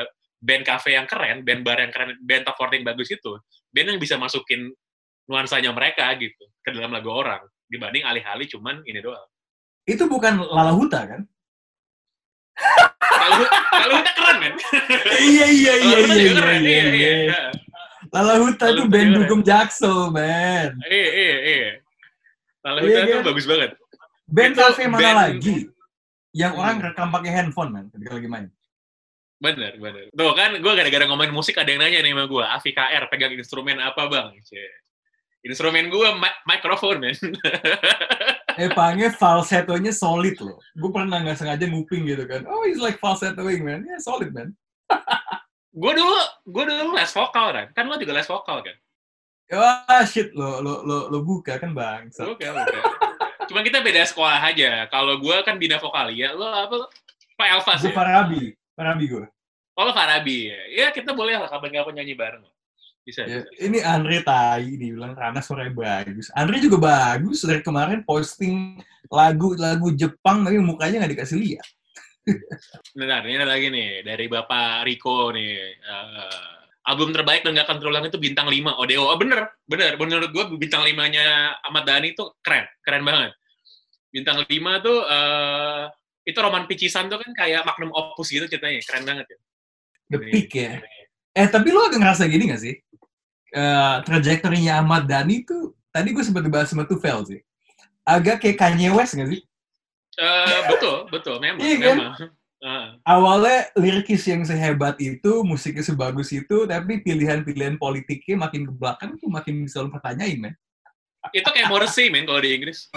band 0.42 0.64
cafe 0.66 0.98
yang 0.98 1.06
keren 1.06 1.46
band 1.46 1.62
bar 1.62 1.78
yang 1.78 1.92
keren 1.94 2.18
band 2.22 2.42
top 2.46 2.58
40 2.58 2.82
yang 2.82 2.86
bagus 2.94 3.08
itu 3.14 3.32
band 3.70 3.86
yang 3.94 4.00
bisa 4.02 4.18
masukin 4.18 4.70
nuansanya 5.30 5.70
mereka 5.70 6.10
gitu 6.18 6.50
ke 6.62 6.74
dalam 6.74 6.90
lagu 6.90 7.10
orang 7.14 7.42
dibanding 7.70 8.04
alih-alih 8.04 8.44
cuman 8.52 8.84
ini 8.84 9.00
doang. 9.00 9.24
Itu 9.88 10.04
bukan 10.04 10.44
Lala 10.44 10.76
Huta 10.76 11.00
kan? 11.08 11.20
Kalau 13.22 13.38
kalau 13.70 13.94
udah 13.96 14.14
keren 14.14 14.36
men. 14.38 14.54
iya 15.22 15.46
iya 15.48 15.72
iya 15.78 15.96
Huta 15.96 16.14
iya 16.14 16.32
keren, 16.34 16.60
iya 16.60 16.70
iya, 16.70 16.82
iya. 16.90 17.12
iya. 17.22 17.42
Lala 18.10 18.34
Huta 18.36 18.66
Lala 18.66 18.80
Huta 18.80 18.90
band 18.90 19.10
dugem 19.16 19.40
Jaksel, 19.40 19.96
man. 20.10 20.68
Iya, 20.82 21.08
iya, 21.08 21.36
iya. 21.38 21.70
Iya, 22.60 22.80
Huta 22.82 23.00
kan? 23.08 23.22
bagus 23.24 23.46
banget. 23.46 23.70
Band 24.26 24.52
Itu 24.52 24.60
cafe 24.60 24.82
mana 24.84 25.00
band- 25.00 25.18
lagi? 25.18 25.56
Yang 26.32 26.52
orang 26.54 26.76
Hmm. 26.76 26.86
rekam 26.86 27.08
pakai 27.10 27.30
handphone, 27.30 27.70
man, 27.70 27.84
ketika 27.88 28.12
lagi 28.14 28.26
main. 28.26 28.46
Bener, 29.36 29.72
bener. 29.74 30.02
Tuh 30.08 30.32
kan, 30.32 30.50
gue 30.54 30.72
gara-gara 30.72 31.04
ngomongin 31.04 31.30
musik 31.30 31.54
ada 31.54 31.66
yang 31.66 31.82
nanya 31.82 31.98
nih 31.98 32.10
sama 32.10 32.24
gue, 32.24 32.44
Afi 32.46 32.70
KR 32.70 33.04
pegang 33.06 33.32
instrumen 33.32 33.76
apa 33.76 34.06
bang? 34.06 34.32
Cie. 34.40 34.64
Instrumen 35.42 35.88
gue 35.88 36.08
mi- 36.14 36.38
mikrofon, 36.46 37.02
men. 37.02 37.12
Eh, 38.58 38.70
Pangnya 38.72 39.08
falsettonya 39.12 39.92
solid 39.92 40.36
loh. 40.40 40.60
Gue 40.76 40.90
pernah 40.92 41.22
nggak 41.22 41.38
sengaja 41.38 41.64
nguping 41.68 42.04
gitu 42.04 42.24
kan. 42.28 42.44
Oh, 42.44 42.64
he's 42.68 42.80
like 42.80 43.00
falsettoing, 43.00 43.64
man. 43.64 43.84
Yeah, 43.88 44.00
solid, 44.00 44.32
man. 44.32 44.52
gue 45.82 45.92
dulu, 45.96 46.18
gue 46.48 46.64
dulu 46.68 46.92
les 46.92 47.12
vokal 47.12 47.46
kan. 47.52 47.66
Kan 47.72 47.88
lo 47.88 47.96
juga 47.96 48.12
les 48.16 48.28
vokal 48.28 48.60
kan? 48.60 48.76
Wah, 49.52 50.04
shit 50.08 50.32
lo, 50.32 50.64
lo, 50.64 50.80
lo, 50.84 50.96
lo 51.12 51.18
buka 51.20 51.60
kan 51.60 51.76
bang. 51.76 52.08
Oke, 52.08 52.44
oke. 52.48 52.78
Cuma 53.52 53.60
kita 53.60 53.84
beda 53.84 54.08
sekolah 54.08 54.40
aja. 54.40 54.88
Kalau 54.88 55.20
gue 55.20 55.36
kan 55.44 55.60
bina 55.60 55.76
vokalia, 55.76 56.32
lo 56.32 56.48
apa? 56.48 56.74
lo? 56.80 56.86
Pak 57.36 57.48
Elvas 57.58 57.80
Gue 57.84 57.92
ya? 57.92 57.96
Farabi. 57.96 58.42
Farabi 58.72 59.04
gue. 59.08 59.24
Oh, 59.76 59.84
lo 59.84 59.92
Farabi 59.92 60.52
ya? 60.52 60.60
Ya, 60.72 60.86
kita 60.88 61.12
boleh 61.12 61.36
lah 61.36 61.48
kapan-kapan 61.48 62.00
nyanyi 62.00 62.16
bareng. 62.16 62.44
Bisa, 63.02 63.26
Ya, 63.26 63.42
bisa. 63.42 63.66
ini 63.66 63.78
Andre 63.82 64.22
Tai 64.22 64.62
dibilang 64.62 65.18
Rana 65.18 65.42
suaranya 65.42 65.74
bagus. 65.74 66.30
Andre 66.38 66.62
juga 66.62 66.78
bagus 66.78 67.42
dari 67.42 67.58
kemarin 67.58 68.06
posting 68.06 68.78
lagu-lagu 69.10 69.90
Jepang 69.98 70.46
tapi 70.46 70.62
mukanya 70.62 71.02
nggak 71.02 71.12
dikasih 71.18 71.38
lihat. 71.42 71.66
Bentar, 72.98 73.26
ini 73.26 73.34
ada 73.34 73.50
lagi 73.50 73.66
nih 73.66 74.06
dari 74.06 74.30
Bapak 74.30 74.86
Riko 74.86 75.34
nih. 75.34 75.50
Eh, 75.74 76.38
album 76.86 77.10
terbaik 77.14 77.42
dan 77.46 77.54
gak 77.54 77.66
akan 77.70 77.78
terulang 77.78 78.04
itu 78.06 78.18
bintang 78.18 78.46
5 78.50 78.78
Odeo. 78.78 79.06
Oh 79.06 79.18
bener, 79.18 79.50
bener. 79.66 79.94
Menurut 79.98 80.30
gue 80.30 80.44
bintang 80.58 80.82
5-nya 80.86 81.58
Ahmad 81.62 81.86
Dhani 81.86 82.14
itu 82.14 82.26
keren, 82.42 82.66
keren 82.82 83.02
banget. 83.02 83.34
Bintang 84.10 84.42
5 84.46 84.46
tuh 84.82 84.98
eh 85.06 85.84
itu 86.22 86.38
roman 86.38 86.70
picisan 86.70 87.10
tuh 87.10 87.18
kan 87.18 87.34
kayak 87.34 87.66
magnum 87.66 87.90
opus 87.90 88.30
gitu 88.30 88.46
ceritanya, 88.46 88.78
keren 88.86 89.02
banget 89.02 89.26
ya. 89.26 89.38
The 90.14 90.18
Peak 90.22 90.52
ya. 90.54 90.72
Eh 91.32 91.48
tapi 91.48 91.72
lo 91.72 91.88
agak 91.88 92.00
ngerasa 92.00 92.28
gini 92.28 92.52
gak 92.52 92.60
sih? 92.60 92.76
Eh 93.52 93.96
trajektorinya 94.04 94.84
Ahmad 94.84 95.08
Dhani 95.08 95.44
tuh 95.48 95.72
tadi 95.88 96.12
gue 96.12 96.24
sempat 96.24 96.44
dibahas 96.44 96.68
sama 96.68 96.84
Tufel 96.84 97.24
sih. 97.24 97.40
Agak 98.04 98.44
kayak 98.44 98.60
Kanye 98.60 98.92
West 98.92 99.16
gak 99.16 99.32
sih? 99.32 99.40
Eh, 100.20 100.60
betul, 100.68 101.08
betul, 101.08 101.40
memang, 101.40 101.64
Iya 101.64 101.76
kan? 101.80 101.96
memang. 101.96 102.12
Ah. 102.62 102.86
Awalnya 103.02 103.74
lirikis 103.74 104.22
yang 104.28 104.44
sehebat 104.44 105.00
itu, 105.02 105.42
musiknya 105.42 105.82
sebagus 105.82 106.30
itu, 106.30 106.68
tapi 106.68 107.02
pilihan-pilihan 107.02 107.74
politiknya 107.80 108.46
makin 108.46 108.68
ke 108.68 108.72
belakang 108.76 109.18
tuh 109.18 109.26
makin 109.26 109.66
bisa 109.66 109.82
lo 109.82 109.90
pertanyain, 109.90 110.38
men. 110.38 110.54
itu 111.34 111.48
kayak 111.48 111.70
Morrissey 111.70 112.10
men 112.10 112.26
kalau 112.28 112.38
di 112.38 112.54
Inggris. 112.54 112.92